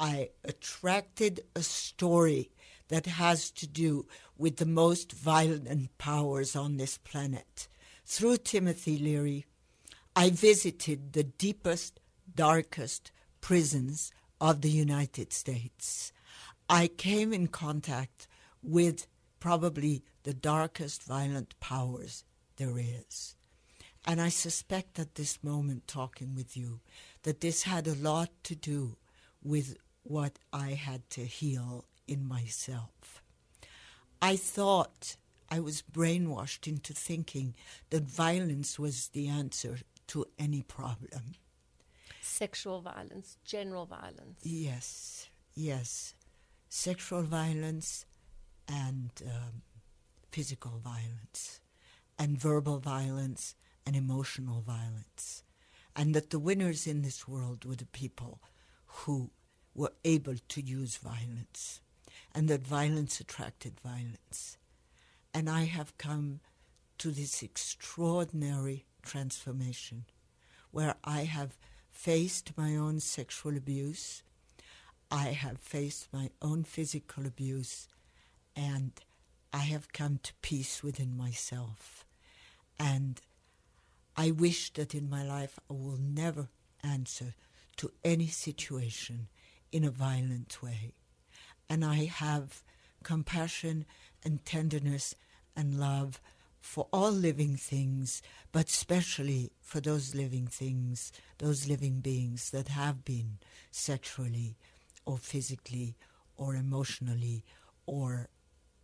I 0.00 0.30
attracted 0.44 1.40
a 1.54 1.62
story 1.62 2.50
that 2.88 3.06
has 3.06 3.50
to 3.52 3.66
do 3.66 4.06
with 4.38 4.56
the 4.56 4.66
most 4.66 5.12
violent 5.12 5.96
powers 5.98 6.54
on 6.54 6.76
this 6.76 6.98
planet. 6.98 7.68
Through 8.04 8.38
Timothy 8.38 8.98
Leary, 8.98 9.46
I 10.14 10.30
visited 10.30 11.12
the 11.12 11.24
deepest, 11.24 12.00
darkest 12.34 13.10
prisons 13.40 14.12
of 14.40 14.60
the 14.60 14.70
United 14.70 15.32
States. 15.32 16.12
I 16.68 16.88
came 16.88 17.32
in 17.32 17.48
contact 17.48 18.26
with 18.62 19.06
probably 19.40 20.02
the 20.24 20.34
darkest 20.34 21.04
violent 21.04 21.58
powers 21.60 22.24
there 22.56 22.78
is. 22.78 23.36
And 24.04 24.20
I 24.20 24.28
suspect 24.28 24.98
at 24.98 25.16
this 25.16 25.42
moment, 25.42 25.88
talking 25.88 26.34
with 26.34 26.56
you, 26.56 26.80
that 27.22 27.40
this 27.40 27.64
had 27.64 27.86
a 27.86 27.94
lot 27.94 28.30
to 28.44 28.54
do 28.54 28.96
with 29.42 29.76
what 30.02 30.38
I 30.52 30.70
had 30.70 31.08
to 31.10 31.24
heal 31.24 31.86
in 32.06 32.26
myself. 32.26 33.22
I 34.20 34.36
thought 34.36 35.16
I 35.50 35.60
was 35.60 35.82
brainwashed 35.82 36.66
into 36.66 36.92
thinking 36.92 37.54
that 37.90 38.02
violence 38.02 38.78
was 38.78 39.08
the 39.08 39.28
answer 39.28 39.78
to 40.08 40.26
any 40.38 40.62
problem. 40.62 41.34
Sexual 42.20 42.80
violence, 42.80 43.38
general 43.44 43.86
violence. 43.86 44.40
Yes, 44.42 45.28
yes. 45.54 46.14
Sexual 46.68 47.22
violence 47.22 48.04
and 48.68 49.10
um, 49.24 49.62
physical 50.32 50.80
violence, 50.82 51.60
and 52.18 52.38
verbal 52.38 52.78
violence 52.78 53.54
and 53.86 53.94
emotional 53.94 54.60
violence. 54.60 55.44
And 55.94 56.14
that 56.14 56.30
the 56.30 56.38
winners 56.38 56.86
in 56.86 57.02
this 57.02 57.26
world 57.26 57.64
were 57.64 57.76
the 57.76 57.86
people 57.86 58.40
who 58.86 59.30
were 59.74 59.92
able 60.04 60.34
to 60.48 60.60
use 60.60 60.96
violence, 60.96 61.80
and 62.36 62.48
that 62.48 62.66
violence 62.66 63.18
attracted 63.18 63.80
violence. 63.80 64.58
And 65.32 65.48
I 65.48 65.64
have 65.64 65.96
come 65.96 66.40
to 66.98 67.10
this 67.10 67.42
extraordinary 67.42 68.84
transformation 69.02 70.04
where 70.70 70.96
I 71.02 71.20
have 71.20 71.56
faced 71.90 72.52
my 72.54 72.76
own 72.76 73.00
sexual 73.00 73.56
abuse, 73.56 74.22
I 75.10 75.28
have 75.28 75.58
faced 75.58 76.08
my 76.12 76.28
own 76.42 76.64
physical 76.64 77.24
abuse, 77.24 77.88
and 78.54 78.92
I 79.50 79.60
have 79.72 79.94
come 79.94 80.20
to 80.22 80.34
peace 80.42 80.82
within 80.82 81.16
myself. 81.16 82.04
And 82.78 83.18
I 84.14 84.30
wish 84.30 84.74
that 84.74 84.94
in 84.94 85.08
my 85.08 85.24
life 85.24 85.58
I 85.70 85.72
will 85.72 85.98
never 85.98 86.48
answer 86.84 87.32
to 87.78 87.92
any 88.04 88.26
situation 88.26 89.28
in 89.72 89.84
a 89.84 89.90
violent 89.90 90.62
way. 90.62 90.92
And 91.68 91.84
I 91.84 92.04
have 92.04 92.62
compassion 93.02 93.84
and 94.24 94.44
tenderness 94.44 95.14
and 95.56 95.78
love 95.78 96.20
for 96.60 96.88
all 96.92 97.12
living 97.12 97.56
things, 97.56 98.20
but 98.50 98.68
especially 98.68 99.52
for 99.60 99.80
those 99.80 100.14
living 100.14 100.46
things, 100.46 101.12
those 101.38 101.68
living 101.68 102.00
beings 102.00 102.50
that 102.50 102.68
have 102.68 103.04
been 103.04 103.38
sexually 103.70 104.56
or 105.04 105.16
physically 105.16 105.96
or 106.36 106.54
emotionally 106.56 107.44
or 107.86 108.28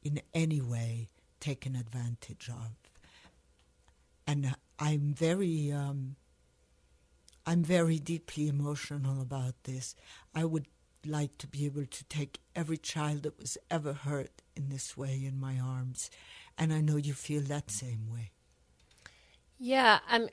in 0.03 0.21
any 0.33 0.61
way 0.61 1.09
taken 1.41 1.75
advantage 1.75 2.49
of. 2.49 2.71
And 4.27 4.55
I'm 4.79 5.13
very, 5.13 5.73
um, 5.73 6.17
I'm 7.45 7.65
very 7.65 7.99
deeply 7.99 8.49
emotional 8.49 9.21
about 9.21 9.55
this. 9.65 9.97
I 10.35 10.45
would 10.45 10.67
like 11.07 11.39
to 11.39 11.47
be 11.47 11.67
able 11.67 11.87
to 11.87 12.05
take 12.05 12.41
every 12.55 12.79
child 12.79 13.23
that 13.23 13.39
was 13.39 13.59
ever 13.71 13.93
hurt 13.93 14.43
in 14.57 14.69
this 14.69 14.97
way 14.97 15.23
in 15.25 15.41
my 15.41 15.59
arms. 15.59 16.11
And 16.59 16.73
I 16.73 16.81
know 16.81 16.97
you 16.97 17.15
feel 17.15 17.43
that 17.43 17.71
same 17.71 18.11
way. 18.13 18.33
Yeah, 19.59 20.01
I'm. 20.09 20.29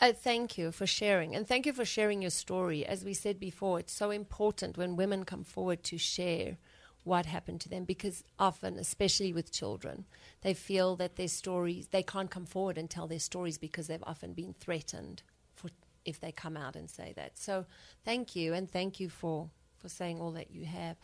Uh, 0.00 0.12
thank 0.12 0.58
you 0.58 0.72
for 0.72 0.86
sharing, 0.86 1.34
and 1.34 1.46
thank 1.46 1.66
you 1.66 1.72
for 1.72 1.84
sharing 1.84 2.20
your 2.20 2.30
story. 2.30 2.84
As 2.84 3.04
we 3.04 3.14
said 3.14 3.38
before, 3.38 3.78
it's 3.78 3.92
so 3.92 4.10
important 4.10 4.76
when 4.76 4.96
women 4.96 5.24
come 5.24 5.44
forward 5.44 5.84
to 5.84 5.98
share 5.98 6.56
what 7.04 7.26
happened 7.26 7.60
to 7.60 7.68
them 7.68 7.84
because 7.84 8.24
often, 8.38 8.78
especially 8.78 9.32
with 9.32 9.52
children, 9.52 10.04
they 10.42 10.54
feel 10.54 10.96
that 10.96 11.16
their 11.16 11.28
stories 11.28 11.88
they 11.88 12.02
can't 12.02 12.30
come 12.30 12.46
forward 12.46 12.78
and 12.78 12.90
tell 12.90 13.06
their 13.06 13.18
stories 13.18 13.58
because 13.58 13.86
they've 13.86 14.02
often 14.04 14.32
been 14.32 14.54
threatened 14.58 15.22
for 15.54 15.68
if 16.04 16.20
they 16.20 16.32
come 16.32 16.56
out 16.56 16.76
and 16.76 16.90
say 16.90 17.12
that. 17.16 17.38
So, 17.38 17.66
thank 18.04 18.34
you, 18.34 18.54
and 18.54 18.70
thank 18.70 19.00
you 19.00 19.08
for 19.08 19.50
for 19.84 19.90
saying 19.90 20.18
all 20.18 20.30
that 20.30 20.50
you 20.50 20.64
have. 20.64 20.96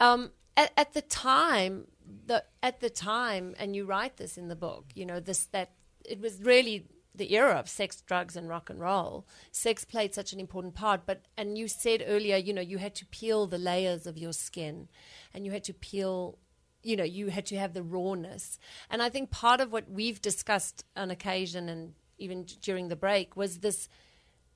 Um, 0.00 0.30
at, 0.56 0.72
at 0.74 0.94
the 0.94 1.02
time, 1.02 1.86
the 2.26 2.44
at 2.62 2.80
the 2.80 2.88
time, 2.88 3.54
and 3.58 3.76
you 3.76 3.84
write 3.84 4.16
this 4.16 4.38
in 4.38 4.48
the 4.48 4.56
book, 4.56 4.86
you 4.94 5.04
know 5.04 5.20
this 5.20 5.44
that 5.52 5.72
it 6.02 6.18
was 6.18 6.40
really 6.42 6.86
the 7.14 7.34
era 7.34 7.56
of 7.56 7.68
sex, 7.68 8.00
drugs, 8.00 8.36
and 8.36 8.48
rock 8.48 8.70
and 8.70 8.80
roll. 8.80 9.26
Sex 9.52 9.84
played 9.84 10.14
such 10.14 10.32
an 10.32 10.40
important 10.40 10.74
part. 10.74 11.02
But 11.04 11.26
and 11.36 11.58
you 11.58 11.68
said 11.68 12.02
earlier, 12.06 12.38
you 12.38 12.54
know, 12.54 12.62
you 12.62 12.78
had 12.78 12.94
to 12.94 13.06
peel 13.06 13.46
the 13.46 13.58
layers 13.58 14.06
of 14.06 14.16
your 14.16 14.32
skin, 14.32 14.88
and 15.34 15.44
you 15.44 15.52
had 15.52 15.64
to 15.64 15.74
peel, 15.74 16.38
you 16.82 16.96
know, 16.96 17.04
you 17.04 17.28
had 17.28 17.44
to 17.46 17.58
have 17.58 17.74
the 17.74 17.82
rawness. 17.82 18.58
And 18.88 19.02
I 19.02 19.10
think 19.10 19.30
part 19.30 19.60
of 19.60 19.72
what 19.72 19.90
we've 19.90 20.22
discussed 20.22 20.84
on 20.96 21.10
occasion, 21.10 21.68
and 21.68 21.92
even 22.16 22.46
during 22.62 22.88
the 22.88 22.96
break, 22.96 23.36
was 23.36 23.58
this 23.58 23.90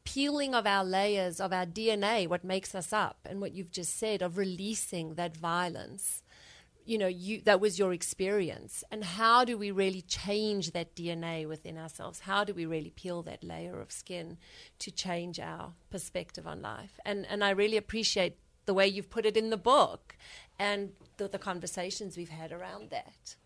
peeling 0.04 0.54
of 0.54 0.66
our 0.66 0.84
layers 0.84 1.40
of 1.40 1.52
our 1.52 1.66
DNA, 1.66 2.26
what 2.26 2.44
makes 2.44 2.74
us 2.74 2.92
up, 2.92 3.18
and 3.24 3.40
what 3.40 3.52
you've 3.52 3.70
just 3.70 3.98
said 3.98 4.22
of 4.22 4.38
releasing 4.38 5.14
that 5.14 5.36
violence 5.36 6.22
you 6.90 6.98
know 6.98 7.06
you 7.06 7.40
that 7.42 7.60
was 7.60 7.78
your 7.78 7.92
experience. 7.92 8.82
And 8.90 9.04
how 9.04 9.44
do 9.44 9.56
we 9.56 9.70
really 9.70 10.02
change 10.02 10.72
that 10.72 10.96
dna 10.96 11.46
within 11.46 11.78
ourselves? 11.78 12.20
How 12.20 12.42
do 12.42 12.52
we 12.52 12.66
really 12.66 12.90
peel 12.90 13.22
that 13.22 13.44
layer 13.44 13.80
of 13.80 13.92
skin 13.92 14.38
to 14.80 14.90
change 14.90 15.38
our 15.38 15.74
perspective 15.90 16.46
on 16.46 16.62
life? 16.62 16.98
And 17.04 17.26
and 17.26 17.44
i 17.44 17.50
really 17.50 17.76
appreciate 17.76 18.38
the 18.66 18.74
way 18.74 18.86
you've 18.88 19.10
put 19.10 19.24
it 19.24 19.36
in 19.36 19.50
the 19.50 19.56
book 19.56 20.16
and 20.58 20.90
the, 21.16 21.28
the 21.28 21.38
conversations 21.38 22.16
we've 22.16 22.28
had 22.28 22.52
around 22.52 22.90
that 22.90 23.36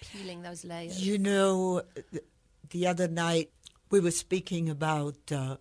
peeling 0.00 0.42
those 0.42 0.64
layers. 0.64 1.04
You 1.06 1.18
know 1.18 1.82
the 2.70 2.86
other 2.86 3.08
night 3.08 3.50
we 3.92 4.00
were 4.00 4.10
speaking 4.10 4.68
about 4.68 5.30
uh, 5.30 5.56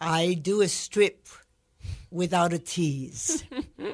i 0.00 0.34
do 0.34 0.60
a 0.60 0.68
strip 0.68 1.26
without 2.10 2.52
a 2.52 2.58
tease 2.58 3.42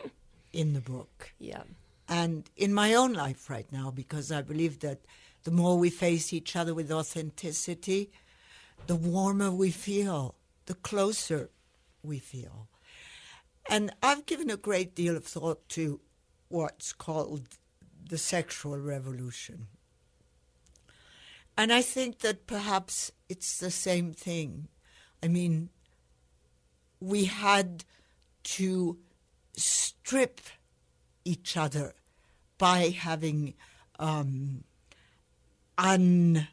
in 0.53 0.75
the 0.75 0.81
book 0.81 1.33
yeah 1.39 1.63
and 2.09 2.49
in 2.57 2.75
my 2.75 2.95
own 2.95 3.13
life 3.13 3.49
right 3.49 3.71
now, 3.73 3.91
because 3.91 4.31
I 4.31 4.43
believe 4.43 4.81
that 4.81 5.01
the 5.45 5.51
more 5.51 5.79
we 5.79 5.91
face 5.91 6.33
each 6.33 6.55
other 6.57 6.75
with 6.75 6.93
authenticity, 6.93 8.11
the 8.87 8.97
warmer 8.97 9.51
we 9.51 9.71
feel, 9.71 10.35
the 10.67 10.75
closer 10.75 11.51
we 12.03 12.19
feel. 12.19 12.69
And 13.71 13.93
I've 14.03 14.27
given 14.27 14.51
a 14.51 14.57
great 14.57 14.95
deal 14.95 15.17
of 15.17 15.25
thought 15.25 15.67
to 15.71 16.01
what's 16.49 16.93
called 16.93 17.49
the 18.07 18.19
sexual 18.19 18.79
revolution. 18.79 19.69
And 21.57 21.73
I 21.73 21.83
think 21.83 22.19
that 22.21 22.47
perhaps 22.47 23.13
it's 23.29 23.59
the 23.59 23.71
same 23.71 24.13
thing. 24.13 24.69
I 25.23 25.29
mean, 25.29 25.71
we 27.01 27.27
had 27.27 27.85
to 28.45 28.99
strip 29.57 30.41
each 31.25 31.57
other 31.57 31.95
by 32.59 32.89
having 32.89 33.55
um, 33.99 34.65
un. 35.79 36.49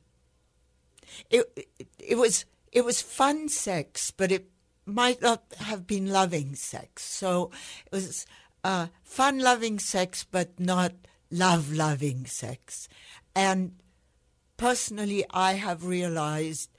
It, 1.29 1.67
it, 1.99 2.15
was 2.15 2.45
it 2.71 2.85
was 2.85 3.01
fun 3.01 3.49
sex, 3.49 4.11
but 4.11 4.31
it 4.31 4.49
might 4.85 5.21
not 5.21 5.43
have 5.59 5.87
been 5.87 6.07
loving 6.07 6.55
sex. 6.55 7.03
So 7.03 7.51
it 7.85 7.95
was 7.95 8.25
uh, 8.63 8.87
fun 9.03 9.39
loving 9.39 9.79
sex, 9.79 10.25
but 10.29 10.59
not 10.59 10.93
love 11.29 11.71
loving 11.73 12.25
sex. 12.25 12.87
And 13.35 13.73
personally, 14.61 15.25
I 15.31 15.53
have 15.53 15.87
realized 15.87 16.69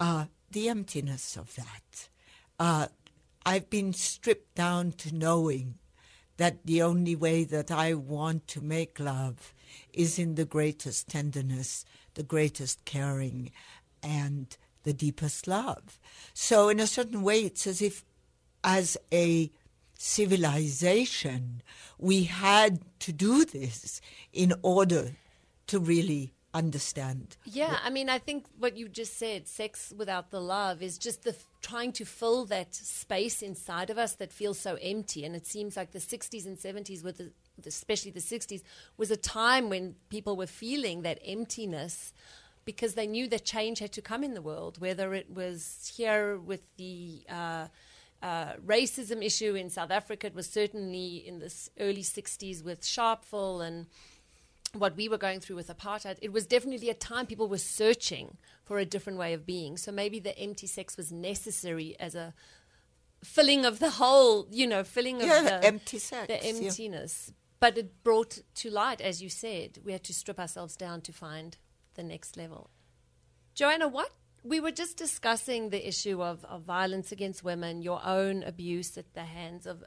uh, 0.00 0.24
the 0.50 0.68
emptiness 0.68 1.36
of 1.36 1.54
that. 1.54 2.08
Uh, 2.58 2.88
I've 3.46 3.70
been 3.70 3.92
stripped 3.92 4.56
down 4.56 4.90
to 4.98 5.14
knowing 5.14 5.76
that 6.38 6.66
the 6.66 6.82
only 6.82 7.14
way 7.14 7.44
that 7.44 7.70
I 7.70 7.94
want 7.94 8.48
to 8.48 8.60
make 8.60 8.98
love 8.98 9.54
is 9.92 10.18
in 10.18 10.34
the 10.34 10.44
greatest 10.44 11.08
tenderness, 11.08 11.84
the 12.14 12.24
greatest 12.24 12.84
caring, 12.84 13.52
and 14.02 14.56
the 14.82 14.92
deepest 14.92 15.46
love. 15.46 16.00
So, 16.34 16.68
in 16.68 16.80
a 16.80 16.86
certain 16.88 17.22
way, 17.22 17.42
it's 17.42 17.64
as 17.64 17.80
if, 17.80 18.04
as 18.64 18.96
a 19.12 19.52
civilization, 19.96 21.62
we 21.96 22.24
had 22.24 22.80
to 22.98 23.12
do 23.12 23.44
this 23.44 24.00
in 24.32 24.52
order 24.62 25.12
to 25.68 25.78
really 25.78 26.32
understand. 26.52 27.36
Yeah, 27.44 27.78
I 27.84 27.90
mean, 27.90 28.08
I 28.08 28.18
think 28.18 28.46
what 28.58 28.76
you 28.76 28.88
just 28.88 29.18
said, 29.18 29.46
sex 29.46 29.92
without 29.96 30.30
the 30.30 30.40
love, 30.40 30.82
is 30.82 30.98
just 30.98 31.22
the 31.22 31.34
trying 31.62 31.92
to 31.92 32.04
fill 32.04 32.44
that 32.46 32.74
space 32.74 33.42
inside 33.42 33.90
of 33.90 33.98
us 33.98 34.14
that 34.14 34.32
feels 34.32 34.58
so 34.58 34.76
empty. 34.82 35.24
And 35.24 35.36
it 35.36 35.46
seems 35.46 35.76
like 35.76 35.92
the 35.92 35.98
60s 35.98 36.46
and 36.46 36.58
70s, 36.58 37.04
with 37.04 37.18
the, 37.18 37.32
especially 37.66 38.10
the 38.10 38.20
60s, 38.20 38.62
was 38.96 39.10
a 39.10 39.16
time 39.16 39.68
when 39.68 39.94
people 40.08 40.36
were 40.36 40.46
feeling 40.46 41.02
that 41.02 41.20
emptiness 41.24 42.12
because 42.64 42.94
they 42.94 43.06
knew 43.06 43.28
that 43.28 43.44
change 43.44 43.78
had 43.78 43.92
to 43.92 44.02
come 44.02 44.24
in 44.24 44.34
the 44.34 44.42
world, 44.42 44.80
whether 44.80 45.14
it 45.14 45.30
was 45.30 45.92
here 45.96 46.38
with 46.38 46.62
the. 46.76 47.22
Uh, 47.28 47.66
uh, 48.22 48.52
racism 48.66 49.24
issue 49.24 49.54
in 49.54 49.70
South 49.70 49.90
Africa. 49.90 50.26
It 50.26 50.34
was 50.34 50.46
certainly 50.46 51.26
in 51.26 51.38
the 51.38 51.50
early 51.78 52.02
60s 52.02 52.62
with 52.62 52.82
Sharpeville 52.82 53.66
and 53.66 53.86
what 54.72 54.96
we 54.96 55.08
were 55.08 55.18
going 55.18 55.40
through 55.40 55.56
with 55.56 55.68
apartheid, 55.68 56.18
it 56.22 56.32
was 56.32 56.46
definitely 56.46 56.90
a 56.90 56.94
time 56.94 57.26
people 57.26 57.48
were 57.48 57.58
searching 57.58 58.36
for 58.64 58.78
a 58.78 58.84
different 58.84 59.18
way 59.18 59.32
of 59.32 59.44
being. 59.44 59.76
So 59.76 59.90
maybe 59.90 60.20
the 60.20 60.38
empty 60.38 60.66
sex 60.66 60.96
was 60.96 61.10
necessary 61.10 61.96
as 61.98 62.14
a 62.14 62.34
filling 63.24 63.64
of 63.64 63.78
the 63.78 63.90
whole, 63.90 64.46
you 64.50 64.66
know, 64.66 64.84
filling 64.84 65.20
yeah, 65.20 65.38
of 65.38 65.44
the 65.44 65.64
empty 65.64 65.98
sex, 65.98 66.28
the 66.28 66.42
emptiness. 66.42 67.26
Yeah. 67.28 67.34
But 67.58 67.76
it 67.76 68.02
brought 68.02 68.38
to 68.56 68.70
light, 68.70 69.00
as 69.00 69.22
you 69.22 69.28
said, 69.28 69.80
we 69.84 69.92
had 69.92 70.04
to 70.04 70.14
strip 70.14 70.38
ourselves 70.38 70.76
down 70.76 71.02
to 71.02 71.12
find 71.12 71.58
the 71.94 72.02
next 72.02 72.36
level. 72.36 72.70
Joanna, 73.54 73.88
what 73.88 74.10
we 74.42 74.60
were 74.60 74.70
just 74.70 74.96
discussing 74.96 75.68
the 75.68 75.86
issue 75.86 76.22
of, 76.22 76.44
of 76.46 76.62
violence 76.62 77.12
against 77.12 77.44
women, 77.44 77.82
your 77.82 78.00
own 78.04 78.42
abuse 78.42 78.96
at 78.96 79.12
the 79.12 79.24
hands 79.24 79.66
of 79.66 79.84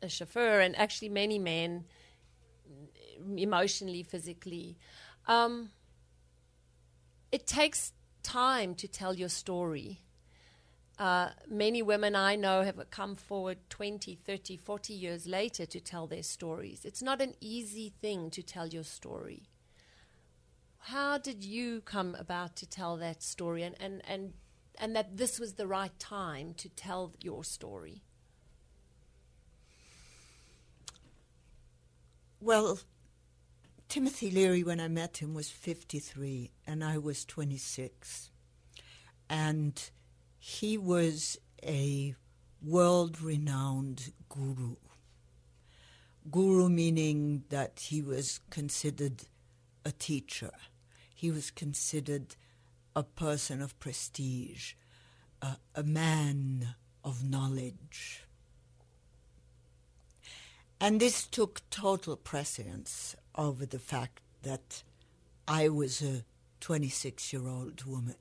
a 0.00 0.08
chauffeur, 0.08 0.60
and 0.60 0.74
actually 0.78 1.10
many 1.10 1.38
men 1.38 1.84
emotionally, 3.36 4.02
physically. 4.02 4.76
Um, 5.26 5.70
it 7.30 7.46
takes 7.46 7.92
time 8.22 8.74
to 8.76 8.88
tell 8.88 9.14
your 9.14 9.28
story. 9.28 10.00
Uh, 10.98 11.30
many 11.48 11.82
women 11.82 12.14
I 12.14 12.36
know 12.36 12.62
have 12.62 12.78
come 12.90 13.16
forward 13.16 13.58
20, 13.70 14.14
30, 14.14 14.56
40 14.58 14.92
years 14.92 15.26
later 15.26 15.66
to 15.66 15.80
tell 15.80 16.06
their 16.06 16.22
stories. 16.22 16.84
It's 16.84 17.02
not 17.02 17.20
an 17.20 17.34
easy 17.40 17.92
thing 18.00 18.30
to 18.30 18.42
tell 18.42 18.68
your 18.68 18.84
story. 18.84 19.48
How 20.78 21.16
did 21.16 21.44
you 21.44 21.80
come 21.80 22.14
about 22.18 22.56
to 22.56 22.68
tell 22.68 22.96
that 22.98 23.22
story 23.22 23.62
and, 23.62 23.76
and, 23.80 24.02
and, 24.06 24.32
and 24.78 24.94
that 24.94 25.16
this 25.16 25.38
was 25.38 25.54
the 25.54 25.66
right 25.66 25.96
time 25.98 26.54
to 26.54 26.68
tell 26.68 27.12
your 27.20 27.44
story? 27.44 28.02
Well, 32.40 32.80
Timothy 33.92 34.30
Leary, 34.30 34.64
when 34.64 34.80
I 34.80 34.88
met 34.88 35.18
him, 35.18 35.34
was 35.34 35.50
53 35.50 36.50
and 36.66 36.82
I 36.82 36.96
was 36.96 37.26
26. 37.26 38.30
And 39.28 39.90
he 40.38 40.78
was 40.78 41.36
a 41.62 42.14
world 42.64 43.20
renowned 43.20 44.14
guru. 44.30 44.76
Guru 46.30 46.70
meaning 46.70 47.44
that 47.50 47.80
he 47.90 48.00
was 48.00 48.40
considered 48.48 49.24
a 49.84 49.92
teacher, 49.92 50.52
he 51.14 51.30
was 51.30 51.50
considered 51.50 52.36
a 52.96 53.02
person 53.02 53.60
of 53.60 53.78
prestige, 53.78 54.72
a 55.42 55.82
man 55.82 56.76
of 57.04 57.28
knowledge. 57.28 58.24
And 60.80 60.98
this 60.98 61.26
took 61.26 61.60
total 61.68 62.16
precedence 62.16 63.16
over 63.34 63.66
the 63.66 63.78
fact 63.78 64.20
that 64.42 64.82
I 65.46 65.68
was 65.68 66.02
a 66.02 66.24
26 66.60 67.32
year 67.32 67.48
old 67.48 67.84
woman. 67.84 68.16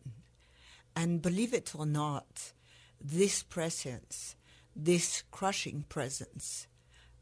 And 0.96 1.22
believe 1.22 1.54
it 1.54 1.74
or 1.76 1.86
not, 1.86 2.54
this 3.00 3.44
presence, 3.44 4.36
this 4.76 5.24
crushing 5.32 5.86
presence, 5.88 6.68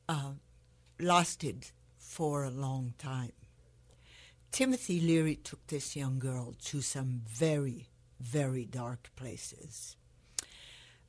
uh, 0.08 0.34
lasted 1.00 1.72
for 1.98 2.44
a 2.44 2.50
long 2.50 2.94
time. 2.98 3.34
Timothy 4.52 5.00
Leary 5.00 5.36
took 5.36 5.68
this 5.68 5.96
young 5.96 6.18
girl 6.18 6.56
to 6.66 6.82
some 6.82 7.22
very, 7.28 7.88
very 8.20 8.66
dark 8.66 9.12
places. 9.16 9.96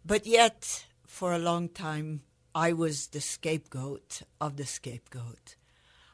But 0.05 0.27
yet, 0.27 0.85
for 1.07 1.33
a 1.33 1.39
long 1.39 1.69
time, 1.69 2.23
I 2.55 2.73
was 2.73 3.09
the 3.09 3.21
scapegoat 3.21 4.23
of 4.41 4.57
the 4.57 4.67
scapegoat. 4.67 5.57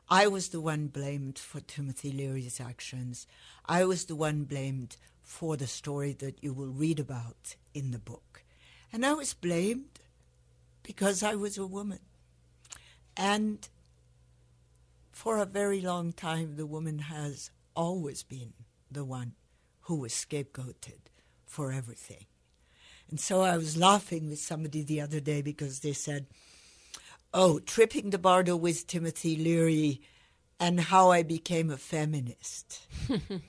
I 0.08 0.28
was 0.28 0.48
the 0.48 0.60
one 0.60 0.86
blamed 0.86 1.38
for 1.38 1.60
Timothy 1.60 2.12
Leary's 2.12 2.60
actions. 2.60 3.26
I 3.66 3.84
was 3.84 4.04
the 4.04 4.14
one 4.14 4.44
blamed 4.44 4.96
for 5.22 5.56
the 5.56 5.66
story 5.66 6.12
that 6.12 6.42
you 6.42 6.52
will 6.52 6.68
read 6.68 7.00
about 7.00 7.56
in 7.74 7.90
the 7.90 7.98
book. 7.98 8.44
And 8.92 9.04
I 9.04 9.14
was 9.14 9.34
blamed 9.34 10.00
because 10.84 11.24
I 11.24 11.34
was 11.34 11.58
a 11.58 11.66
woman. 11.66 11.98
And 13.16 13.68
for 15.10 15.38
a 15.38 15.46
very 15.46 15.80
long 15.80 16.12
time, 16.12 16.54
the 16.54 16.66
woman 16.66 17.00
has 17.00 17.50
always 17.74 18.22
been 18.22 18.52
the 18.90 19.04
one 19.04 19.32
who 19.82 19.96
was 19.96 20.12
scapegoated 20.12 21.10
for 21.44 21.72
everything. 21.72 22.26
And 23.10 23.18
so 23.18 23.40
I 23.40 23.56
was 23.56 23.76
laughing 23.76 24.28
with 24.28 24.38
somebody 24.38 24.82
the 24.82 25.00
other 25.00 25.20
day 25.20 25.42
because 25.42 25.80
they 25.80 25.92
said, 25.92 26.26
Oh, 27.38 27.58
tripping 27.58 28.08
the 28.08 28.18
bardo 28.18 28.56
with 28.56 28.86
Timothy 28.86 29.36
Leary 29.36 30.00
and 30.58 30.80
how 30.80 31.10
I 31.10 31.22
became 31.22 31.70
a 31.70 31.76
feminist. 31.76 32.86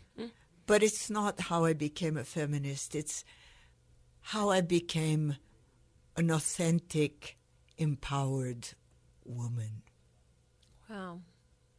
but 0.65 0.83
it's 0.83 1.09
not 1.09 1.39
how 1.39 1.63
I 1.63 1.71
became 1.71 2.17
a 2.17 2.25
feminist, 2.25 2.95
it's 2.95 3.23
how 4.19 4.49
I 4.49 4.59
became 4.59 5.37
an 6.17 6.31
authentic, 6.31 7.37
empowered 7.77 8.67
woman. 9.23 9.83
Wow, 10.89 11.21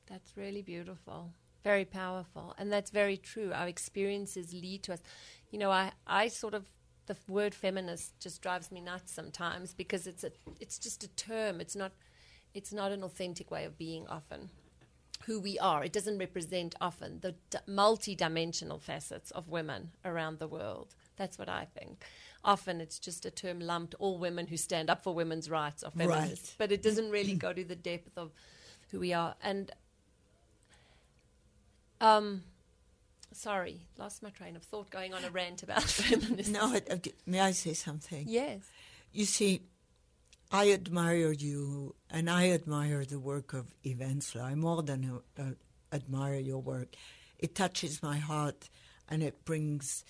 that's 0.07 0.35
really 0.35 0.63
beautiful. 0.63 1.35
Very 1.63 1.85
powerful. 1.85 2.55
And 2.57 2.73
that's 2.73 2.91
very 2.91 3.19
true. 3.19 3.53
Our 3.53 3.69
experiences 3.69 4.55
lead 4.55 4.83
to 4.85 4.95
us. 4.95 5.03
You 5.51 5.59
know, 5.59 5.71
I, 5.71 5.93
I 6.07 6.29
sort 6.29 6.55
of 6.55 6.65
the 7.09 7.17
word 7.27 7.55
feminist 7.55 8.19
just 8.21 8.41
drives 8.43 8.71
me 8.71 8.81
nuts 8.81 9.13
sometimes 9.13 9.75
because 9.75 10.07
it's 10.07 10.23
a 10.23 10.31
it's 10.61 10.79
just 10.79 11.03
a 11.03 11.09
term. 11.09 11.61
It's 11.61 11.75
not 11.75 11.93
it's 12.55 12.73
not 12.73 12.93
an 12.93 13.03
authentic 13.03 13.51
way 13.51 13.65
of 13.65 13.77
being 13.77 14.07
often 14.07 14.51
who 15.27 15.41
we 15.41 15.59
are. 15.59 15.83
It 15.85 15.93
doesn't 15.93 16.19
represent 16.19 16.75
often 16.81 17.19
the 17.21 17.35
d- 17.51 17.59
multi-dimensional 17.67 18.79
facets 18.79 19.31
of 19.33 19.49
women 19.49 19.91
around 20.05 20.39
the 20.39 20.47
world. 20.47 20.95
That's 21.17 21.39
what 21.39 21.49
I 21.49 21.67
think. 21.77 22.05
Often 22.45 22.81
it's 22.81 22.99
just 22.99 23.27
a 23.27 23.31
term 23.31 23.59
lumped 23.59 23.95
all 23.99 24.17
women 24.19 24.47
who 24.47 24.57
stand 24.57 24.89
up 24.89 25.03
for 25.03 25.13
women's 25.15 25.51
rights 25.51 25.83
are 25.83 25.91
feminists, 25.91 26.51
Right. 26.51 26.55
but 26.59 26.73
it 26.73 26.83
doesn't 26.83 27.11
really 27.11 27.35
go 27.35 27.53
to 27.53 27.65
the 27.65 27.75
depth 27.75 28.17
of 28.17 28.31
who 28.91 29.01
we 29.01 29.13
are. 29.13 29.35
And 29.43 29.73
um, 32.01 32.45
sorry, 33.39 33.81
lost 33.97 34.23
my 34.23 34.31
train 34.31 34.57
of 34.57 34.63
thought 34.63 34.91
going 34.91 35.15
on 35.15 35.25
a 35.25 35.31
rant 35.31 35.63
about 35.63 35.83
feminism. 36.01 36.53
No, 36.53 36.63
I- 36.75 36.83
I- 36.91 37.01
may 37.27 37.41
I 37.41 37.53
say 37.53 37.73
something? 37.75 38.25
Yes. 38.29 38.61
You 39.13 39.25
see, 39.25 39.63
I 40.51 40.73
admire 40.73 41.33
you, 41.33 41.95
and 42.11 42.29
I 42.29 42.51
admire 42.51 43.05
the 43.05 43.19
work 43.19 43.53
of 43.53 43.75
Eve 43.83 43.99
Ensler. 44.01 44.43
I 44.43 44.55
more 44.55 44.83
than 44.83 45.21
uh, 45.39 45.43
uh, 45.43 45.51
admire 45.93 46.39
your 46.39 46.59
work. 46.61 46.95
It 47.39 47.55
touches 47.55 48.03
my 48.03 48.19
heart, 48.19 48.69
and 49.09 49.23
it 49.23 49.45
brings 49.45 50.05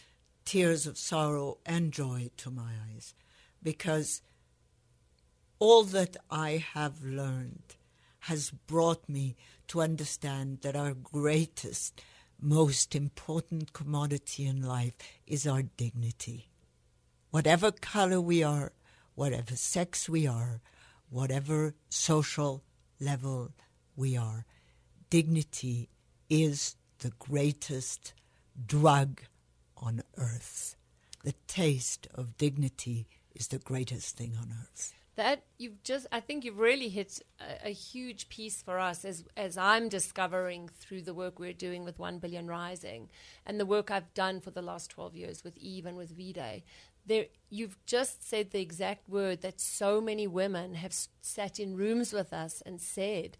tears 0.44 0.86
of 0.86 0.96
sorrow 0.96 1.58
and 1.66 1.92
joy 1.92 2.30
to 2.38 2.50
my 2.50 2.72
eyes, 2.92 3.14
because 3.62 4.22
all 5.58 5.82
that 5.84 6.16
I 6.30 6.64
have 6.74 7.02
learned 7.04 7.76
has 8.20 8.50
brought 8.50 9.08
me 9.08 9.36
to 9.68 9.80
understand 9.82 10.60
that 10.62 10.76
our 10.76 10.94
greatest, 10.94 12.00
most 12.40 12.94
important 12.94 13.72
commodity 13.72 14.46
in 14.46 14.62
life 14.62 14.94
is 15.26 15.46
our 15.46 15.62
dignity 15.62 16.48
whatever 17.30 17.70
color 17.70 18.20
we 18.20 18.42
are, 18.42 18.72
whatever 19.14 19.56
sex 19.56 20.08
we 20.08 20.26
are, 20.26 20.60
whatever 21.10 21.74
social 21.88 22.62
level 23.00 23.50
we 23.96 24.16
are, 24.16 24.44
dignity 25.10 25.88
is 26.28 26.76
the 27.00 27.12
greatest 27.18 28.12
drug 28.66 29.22
on 29.76 30.02
earth. 30.16 30.76
The 31.24 31.34
taste 31.46 32.08
of 32.14 32.36
dignity 32.36 33.06
is 33.34 33.48
the 33.48 33.58
greatest 33.58 34.16
thing 34.16 34.32
on 34.40 34.52
earth. 34.62 34.94
That 35.18 35.42
you've 35.58 35.82
just, 35.82 36.06
I 36.12 36.20
think 36.20 36.44
you've 36.44 36.60
really 36.60 36.88
hit 36.88 37.20
a, 37.40 37.70
a 37.70 37.72
huge 37.72 38.28
piece 38.28 38.62
for 38.62 38.78
us 38.78 39.04
as 39.04 39.24
as 39.36 39.58
I'm 39.58 39.88
discovering 39.88 40.70
through 40.78 41.02
the 41.02 41.12
work 41.12 41.40
we're 41.40 41.52
doing 41.52 41.84
with 41.84 41.98
One 41.98 42.20
Billion 42.20 42.46
Rising, 42.46 43.08
and 43.44 43.58
the 43.58 43.66
work 43.66 43.90
I've 43.90 44.14
done 44.14 44.40
for 44.40 44.52
the 44.52 44.62
last 44.62 44.92
twelve 44.92 45.16
years 45.16 45.42
with 45.42 45.56
Eve 45.58 45.86
and 45.86 45.96
with 45.96 46.10
V-Day. 46.10 46.62
There, 47.04 47.26
you've 47.50 47.84
just 47.84 48.28
said 48.28 48.52
the 48.52 48.60
exact 48.60 49.08
word 49.08 49.40
that 49.40 49.60
so 49.60 50.00
many 50.00 50.28
women 50.28 50.74
have 50.74 50.94
sat 51.20 51.58
in 51.58 51.76
rooms 51.76 52.12
with 52.12 52.32
us 52.32 52.62
and 52.64 52.80
said, 52.80 53.36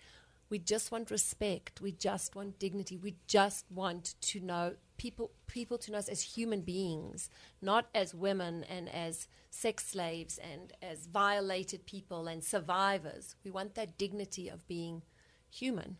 "We 0.51 0.59
just 0.59 0.91
want 0.91 1.13
respect. 1.13 1.81
We 1.81 1.93
just 1.93 2.35
want 2.35 2.59
dignity. 2.59 2.97
We 2.97 3.15
just 3.29 3.71
want 3.71 4.17
to 4.23 4.41
know 4.41 4.75
people 4.99 5.31
people 5.47 5.79
to 5.79 5.93
know 5.93 5.99
us 5.99 6.09
as 6.09 6.21
human 6.21 6.61
beings, 6.61 7.31
not 7.63 7.87
as 7.95 8.15
women 8.15 8.65
and 8.65 8.89
as 8.91 9.27
sex 9.51 9.87
slaves 9.87 10.39
and 10.39 10.73
as 10.83 11.07
violated 11.07 11.87
people 11.87 12.29
and 12.29 12.45
survivors. 12.45 13.35
We 13.45 13.51
want 13.51 13.75
that 13.77 13.97
dignity 13.97 14.49
of 14.49 14.69
being 14.69 15.03
human, 15.51 15.97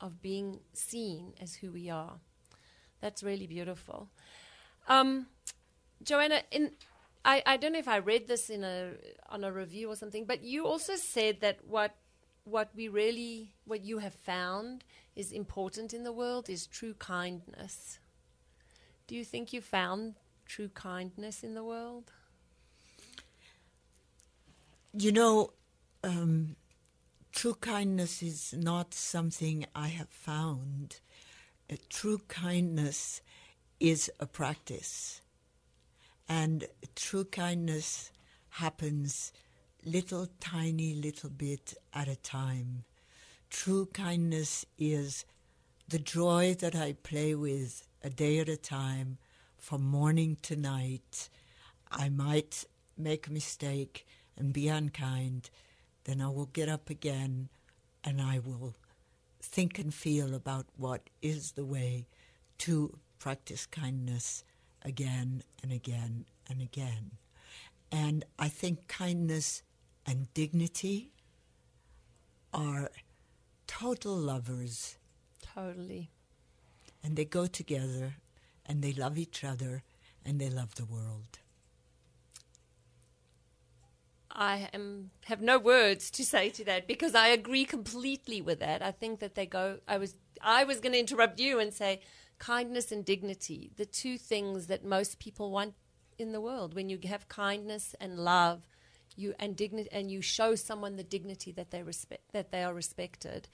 of 0.00 0.22
being 0.22 0.60
seen 0.72 1.34
as 1.40 1.56
who 1.56 1.70
we 1.72 1.90
are. 1.90 2.14
That's 3.00 3.22
really 3.22 3.46
beautiful. 3.46 4.08
Um, 4.88 5.26
Joanna, 6.02 6.42
in 6.50 6.70
I, 7.24 7.42
I 7.44 7.56
don't 7.56 7.72
know 7.72 7.80
if 7.80 7.88
I 7.88 7.98
read 7.98 8.28
this 8.28 8.48
in 8.48 8.62
a 8.62 8.92
on 9.28 9.42
a 9.42 9.52
review 9.52 9.90
or 9.90 9.96
something, 9.96 10.24
but 10.24 10.42
you 10.44 10.64
also 10.66 10.94
said 10.94 11.40
that 11.40 11.58
what 11.66 11.96
what 12.44 12.70
we 12.74 12.86
really 12.88 13.52
what 13.64 13.84
you 13.84 13.98
have 13.98 14.14
found 14.14 14.84
is 15.16 15.32
important 15.32 15.92
in 15.92 16.04
the 16.04 16.12
world 16.12 16.48
is 16.48 16.66
true 16.66 16.94
kindness. 16.94 17.98
Do 19.06 19.14
you 19.14 19.24
think 19.24 19.52
you 19.52 19.60
found 19.60 20.14
true 20.46 20.68
kindness 20.68 21.44
in 21.44 21.54
the 21.54 21.62
world? 21.62 22.12
You 24.92 25.12
know, 25.12 25.52
um, 26.02 26.56
true 27.32 27.54
kindness 27.54 28.20
is 28.20 28.52
not 28.52 28.94
something 28.94 29.64
I 29.76 29.88
have 29.88 30.08
found. 30.08 30.98
Uh, 31.70 31.76
true 31.88 32.18
kindness 32.26 33.20
is 33.78 34.10
a 34.18 34.26
practice. 34.26 35.20
And 36.28 36.66
true 36.96 37.26
kindness 37.26 38.10
happens 38.48 39.32
little 39.84 40.26
tiny 40.40 40.94
little 40.94 41.30
bit 41.30 41.74
at 41.94 42.08
a 42.08 42.16
time. 42.16 42.82
True 43.50 43.86
kindness 43.86 44.66
is 44.78 45.24
the 45.88 46.00
joy 46.00 46.56
that 46.58 46.74
I 46.74 46.94
play 46.94 47.36
with 47.36 47.85
a 48.02 48.10
day 48.10 48.38
at 48.38 48.48
a 48.48 48.56
time 48.56 49.18
from 49.56 49.82
morning 49.82 50.36
to 50.42 50.56
night. 50.56 51.28
I 51.90 52.08
might 52.08 52.64
make 52.96 53.26
a 53.26 53.32
mistake 53.32 54.06
and 54.36 54.52
be 54.52 54.68
unkind, 54.68 55.50
then 56.04 56.20
I 56.20 56.28
will 56.28 56.46
get 56.46 56.68
up 56.68 56.90
again 56.90 57.48
and 58.04 58.20
I 58.20 58.38
will 58.38 58.74
think 59.40 59.78
and 59.78 59.92
feel 59.92 60.34
about 60.34 60.66
what 60.76 61.08
is 61.22 61.52
the 61.52 61.64
way 61.64 62.06
to 62.58 62.98
practice 63.18 63.66
kindness 63.66 64.44
again 64.82 65.42
and 65.62 65.72
again 65.72 66.26
and 66.48 66.60
again. 66.60 67.12
And 67.90 68.24
I 68.38 68.48
think 68.48 68.88
kindness 68.88 69.62
and 70.06 70.32
dignity 70.34 71.10
are 72.52 72.90
total 73.66 74.16
lovers 74.16 74.96
Totally. 75.54 76.10
And 77.06 77.14
they 77.14 77.24
go 77.24 77.46
together 77.46 78.16
and 78.66 78.82
they 78.82 78.92
love 78.92 79.16
each 79.16 79.44
other 79.44 79.84
and 80.24 80.40
they 80.40 80.50
love 80.50 80.74
the 80.74 80.84
world. 80.84 81.38
I 84.32 84.68
am 84.74 85.12
have 85.26 85.40
no 85.40 85.56
words 85.56 86.10
to 86.10 86.24
say 86.24 86.50
to 86.50 86.64
that 86.64 86.88
because 86.88 87.14
I 87.14 87.28
agree 87.28 87.64
completely 87.64 88.42
with 88.42 88.58
that. 88.58 88.82
I 88.82 88.90
think 88.90 89.20
that 89.20 89.36
they 89.36 89.46
go. 89.46 89.78
I 89.86 89.98
was 89.98 90.16
I 90.42 90.64
was 90.64 90.80
going 90.80 90.92
to 90.92 90.98
interrupt 90.98 91.38
you 91.38 91.60
and 91.60 91.72
say 91.72 92.00
kindness 92.38 92.90
and 92.90 93.04
dignity, 93.04 93.70
the 93.76 93.86
two 93.86 94.18
things 94.18 94.66
that 94.66 94.84
most 94.84 95.20
people 95.20 95.52
want 95.52 95.74
in 96.18 96.32
the 96.32 96.40
world. 96.40 96.74
When 96.74 96.90
you 96.90 96.98
have 97.04 97.28
kindness 97.28 97.94
and 98.00 98.18
love, 98.18 98.66
you 99.14 99.32
and 99.38 99.56
dignity, 99.56 99.88
and 99.92 100.10
you 100.10 100.20
show 100.20 100.56
someone 100.56 100.96
the 100.96 101.04
dignity 101.04 101.52
that 101.52 101.70
they 101.70 101.84
respect, 101.84 102.32
that 102.32 102.50
they 102.50 102.64
are 102.64 102.74
respected. 102.74 103.48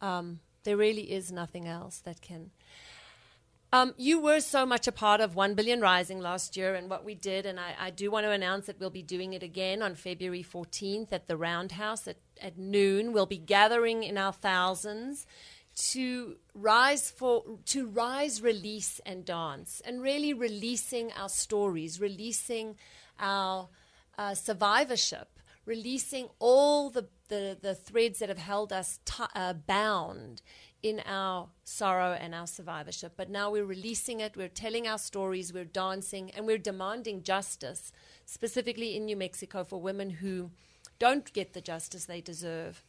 Um, 0.00 0.38
there 0.64 0.76
really 0.76 1.12
is 1.12 1.30
nothing 1.30 1.68
else 1.68 1.98
that 2.00 2.20
can. 2.20 2.50
Um, 3.72 3.92
you 3.96 4.20
were 4.20 4.40
so 4.40 4.64
much 4.64 4.86
a 4.86 4.92
part 4.92 5.20
of 5.20 5.34
1 5.34 5.54
Billion 5.54 5.80
Rising 5.80 6.20
last 6.20 6.56
year 6.56 6.76
and 6.76 6.88
what 6.88 7.04
we 7.04 7.16
did, 7.16 7.44
and 7.44 7.58
I, 7.58 7.74
I, 7.80 7.90
do 7.90 8.08
want 8.08 8.24
to 8.24 8.30
announce 8.30 8.66
that 8.66 8.78
we'll 8.78 8.88
be 8.88 9.02
doing 9.02 9.32
it 9.32 9.42
again 9.42 9.82
on 9.82 9.96
February 9.96 10.44
14th 10.44 11.12
at 11.12 11.26
the 11.26 11.36
Roundhouse 11.36 12.06
at, 12.06 12.18
at 12.40 12.56
noon. 12.56 13.12
We'll 13.12 13.26
be 13.26 13.36
gathering 13.36 14.04
in 14.04 14.16
our 14.16 14.32
thousands 14.32 15.26
to 15.76 16.36
rise 16.54 17.10
for 17.10 17.42
to 17.66 17.88
rise 17.88 18.40
release 18.40 19.00
and 19.04 19.24
dance 19.24 19.82
and 19.84 20.00
really 20.00 20.32
releasing 20.32 21.10
our 21.14 21.28
stories 21.28 22.00
releasing 22.00 22.76
our 23.18 23.68
uh, 24.16 24.34
survivorship 24.34 25.34
releasing 25.66 26.28
all 26.38 26.90
the, 26.90 27.06
the, 27.28 27.56
the, 27.60 27.74
threads 27.74 28.18
that 28.18 28.28
have 28.28 28.38
held 28.38 28.72
us 28.72 29.00
t- 29.04 29.24
uh, 29.34 29.52
bound 29.52 30.42
in 30.82 31.00
our 31.06 31.48
sorrow 31.64 32.12
and 32.12 32.34
our 32.34 32.46
survivorship. 32.46 33.14
But 33.16 33.30
now 33.30 33.50
we're 33.50 33.64
releasing 33.64 34.20
it, 34.20 34.36
we're 34.36 34.48
telling 34.48 34.86
our 34.86 34.98
stories, 34.98 35.52
we're 35.52 35.64
dancing, 35.64 36.30
and 36.30 36.46
we're 36.46 36.58
demanding 36.58 37.22
justice, 37.22 37.90
specifically 38.26 38.96
in 38.96 39.06
New 39.06 39.16
Mexico 39.16 39.64
for 39.64 39.80
women 39.80 40.10
who 40.10 40.50
don't 40.98 41.32
get 41.32 41.54
the 41.54 41.60
justice 41.60 42.04
they 42.04 42.20
deserve, 42.20 42.84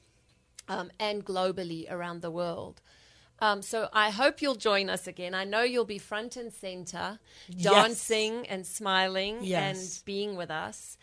um, 0.67 0.91
and 0.99 1.25
globally 1.25 1.89
around 1.89 2.21
the 2.21 2.31
world. 2.31 2.81
Um, 3.39 3.61
so 3.61 3.89
I 3.91 4.11
hope 4.11 4.41
you'll 4.41 4.55
join 4.55 4.89
us 4.89 5.07
again. 5.07 5.33
I 5.33 5.43
know 5.43 5.63
you'll 5.63 5.85
be 5.85 5.97
front 5.97 6.37
and 6.37 6.53
center, 6.53 7.19
dancing 7.61 8.35
yes. 8.35 8.45
and 8.49 8.65
smiling 8.65 9.39
yes. 9.41 9.77
and 9.77 10.05
being 10.05 10.35
with 10.35 10.49
us. 10.49 10.97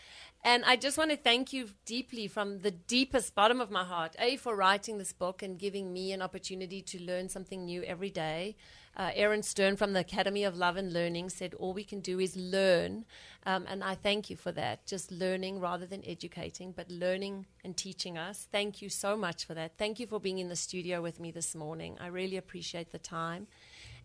And 0.45 0.65
I 0.65 0.75
just 0.75 0.99
want 0.99 1.13
to 1.13 1.17
thank 1.17 1.53
you 1.53 1.69
deeply 1.85 2.27
from 2.27 2.61
the 2.61 2.73
deepest 2.73 3.33
bottom 3.35 3.61
of 3.61 3.71
my 3.71 3.85
heart, 3.85 4.17
A, 4.19 4.37
for 4.37 4.57
writing 4.57 4.99
this 4.99 5.13
book 5.13 5.41
and 5.41 5.57
giving 5.57 5.93
me 5.93 6.11
an 6.11 6.21
opportunity 6.21 6.83
to 6.83 7.01
learn 7.01 7.29
something 7.29 7.65
new 7.65 7.85
every 7.85 8.11
day. 8.11 8.57
Uh, 8.97 9.11
Aaron 9.15 9.45
Stern 9.45 9.77
from 9.77 9.93
the 9.93 10.01
Academy 10.01 10.43
of 10.43 10.57
Love 10.57 10.77
and 10.77 10.93
Learning 10.93 11.31
said, 11.31 11.55
All 11.55 11.73
we 11.73 11.85
can 11.85 12.01
do 12.01 12.19
is 12.19 12.37
learn. 12.37 13.05
Um, 13.47 13.67
and 13.69 13.85
I 13.85 13.95
thank 13.95 14.31
you 14.31 14.37
for 14.37 14.51
that. 14.53 14.85
Just 14.85 15.13
learning 15.13 15.61
rather 15.61 15.87
than 15.87 16.03
educating, 16.05 16.73
but 16.73 16.91
learning 16.91 17.47
and 17.65 17.77
teaching 17.77 18.19
us. 18.19 18.49
Thank 18.51 18.83
you 18.83 18.89
so 18.89 19.17
much 19.17 19.45
for 19.45 19.55
that. 19.55 19.79
Thank 19.79 20.01
you 20.01 20.09
for 20.09 20.19
being 20.19 20.39
in 20.39 20.49
the 20.49 20.57
studio 20.57 21.01
with 21.01 21.21
me 21.21 21.31
this 21.31 21.55
morning. 21.55 21.97
I 22.01 22.09
really 22.09 22.37
appreciate 22.37 22.91
the 22.91 22.99
time. 22.99 23.47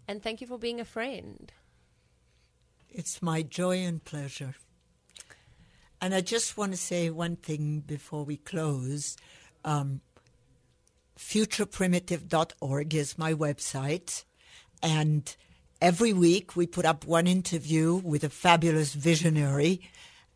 And 0.07 0.21
thank 0.21 0.39
you 0.39 0.47
for 0.47 0.59
being 0.59 0.79
a 0.79 0.85
friend. 0.85 1.51
It's 2.89 3.23
my 3.23 3.41
joy 3.41 3.79
and 3.79 4.03
pleasure. 4.03 4.55
And 6.01 6.13
I 6.13 6.21
just 6.21 6.57
want 6.57 6.71
to 6.71 6.77
say 6.77 7.09
one 7.09 7.35
thing 7.35 7.81
before 7.85 8.23
we 8.23 8.37
close. 8.37 9.17
Um, 9.65 10.01
futureprimitive.org 11.17 12.93
is 12.93 13.17
my 13.17 13.33
website. 13.33 14.23
And 14.83 15.35
every 15.81 16.13
week 16.13 16.55
we 16.55 16.67
put 16.67 16.85
up 16.85 17.05
one 17.05 17.27
interview 17.27 17.95
with 17.95 18.23
a 18.23 18.29
fabulous 18.29 18.93
visionary. 18.93 19.81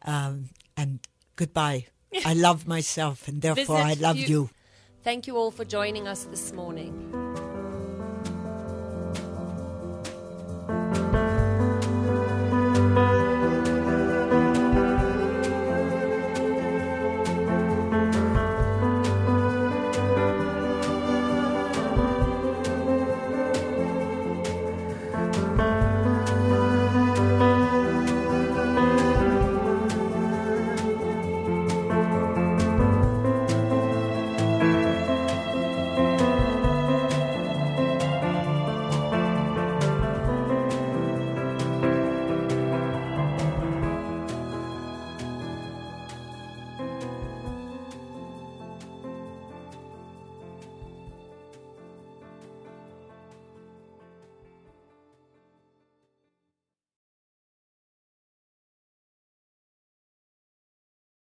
Um, 0.04 0.50
and 0.76 1.00
goodbye. 1.36 1.88
I 2.26 2.34
love 2.34 2.68
myself, 2.68 3.28
and 3.28 3.42
therefore 3.42 3.78
Visit 3.84 3.88
I 3.88 3.94
love 4.02 4.18
you. 4.18 4.50
Thank 5.04 5.28
you 5.28 5.38
all 5.38 5.52
for 5.52 5.64
joining 5.64 6.08
us 6.08 6.26
this 6.26 6.52
morning. 6.52 7.21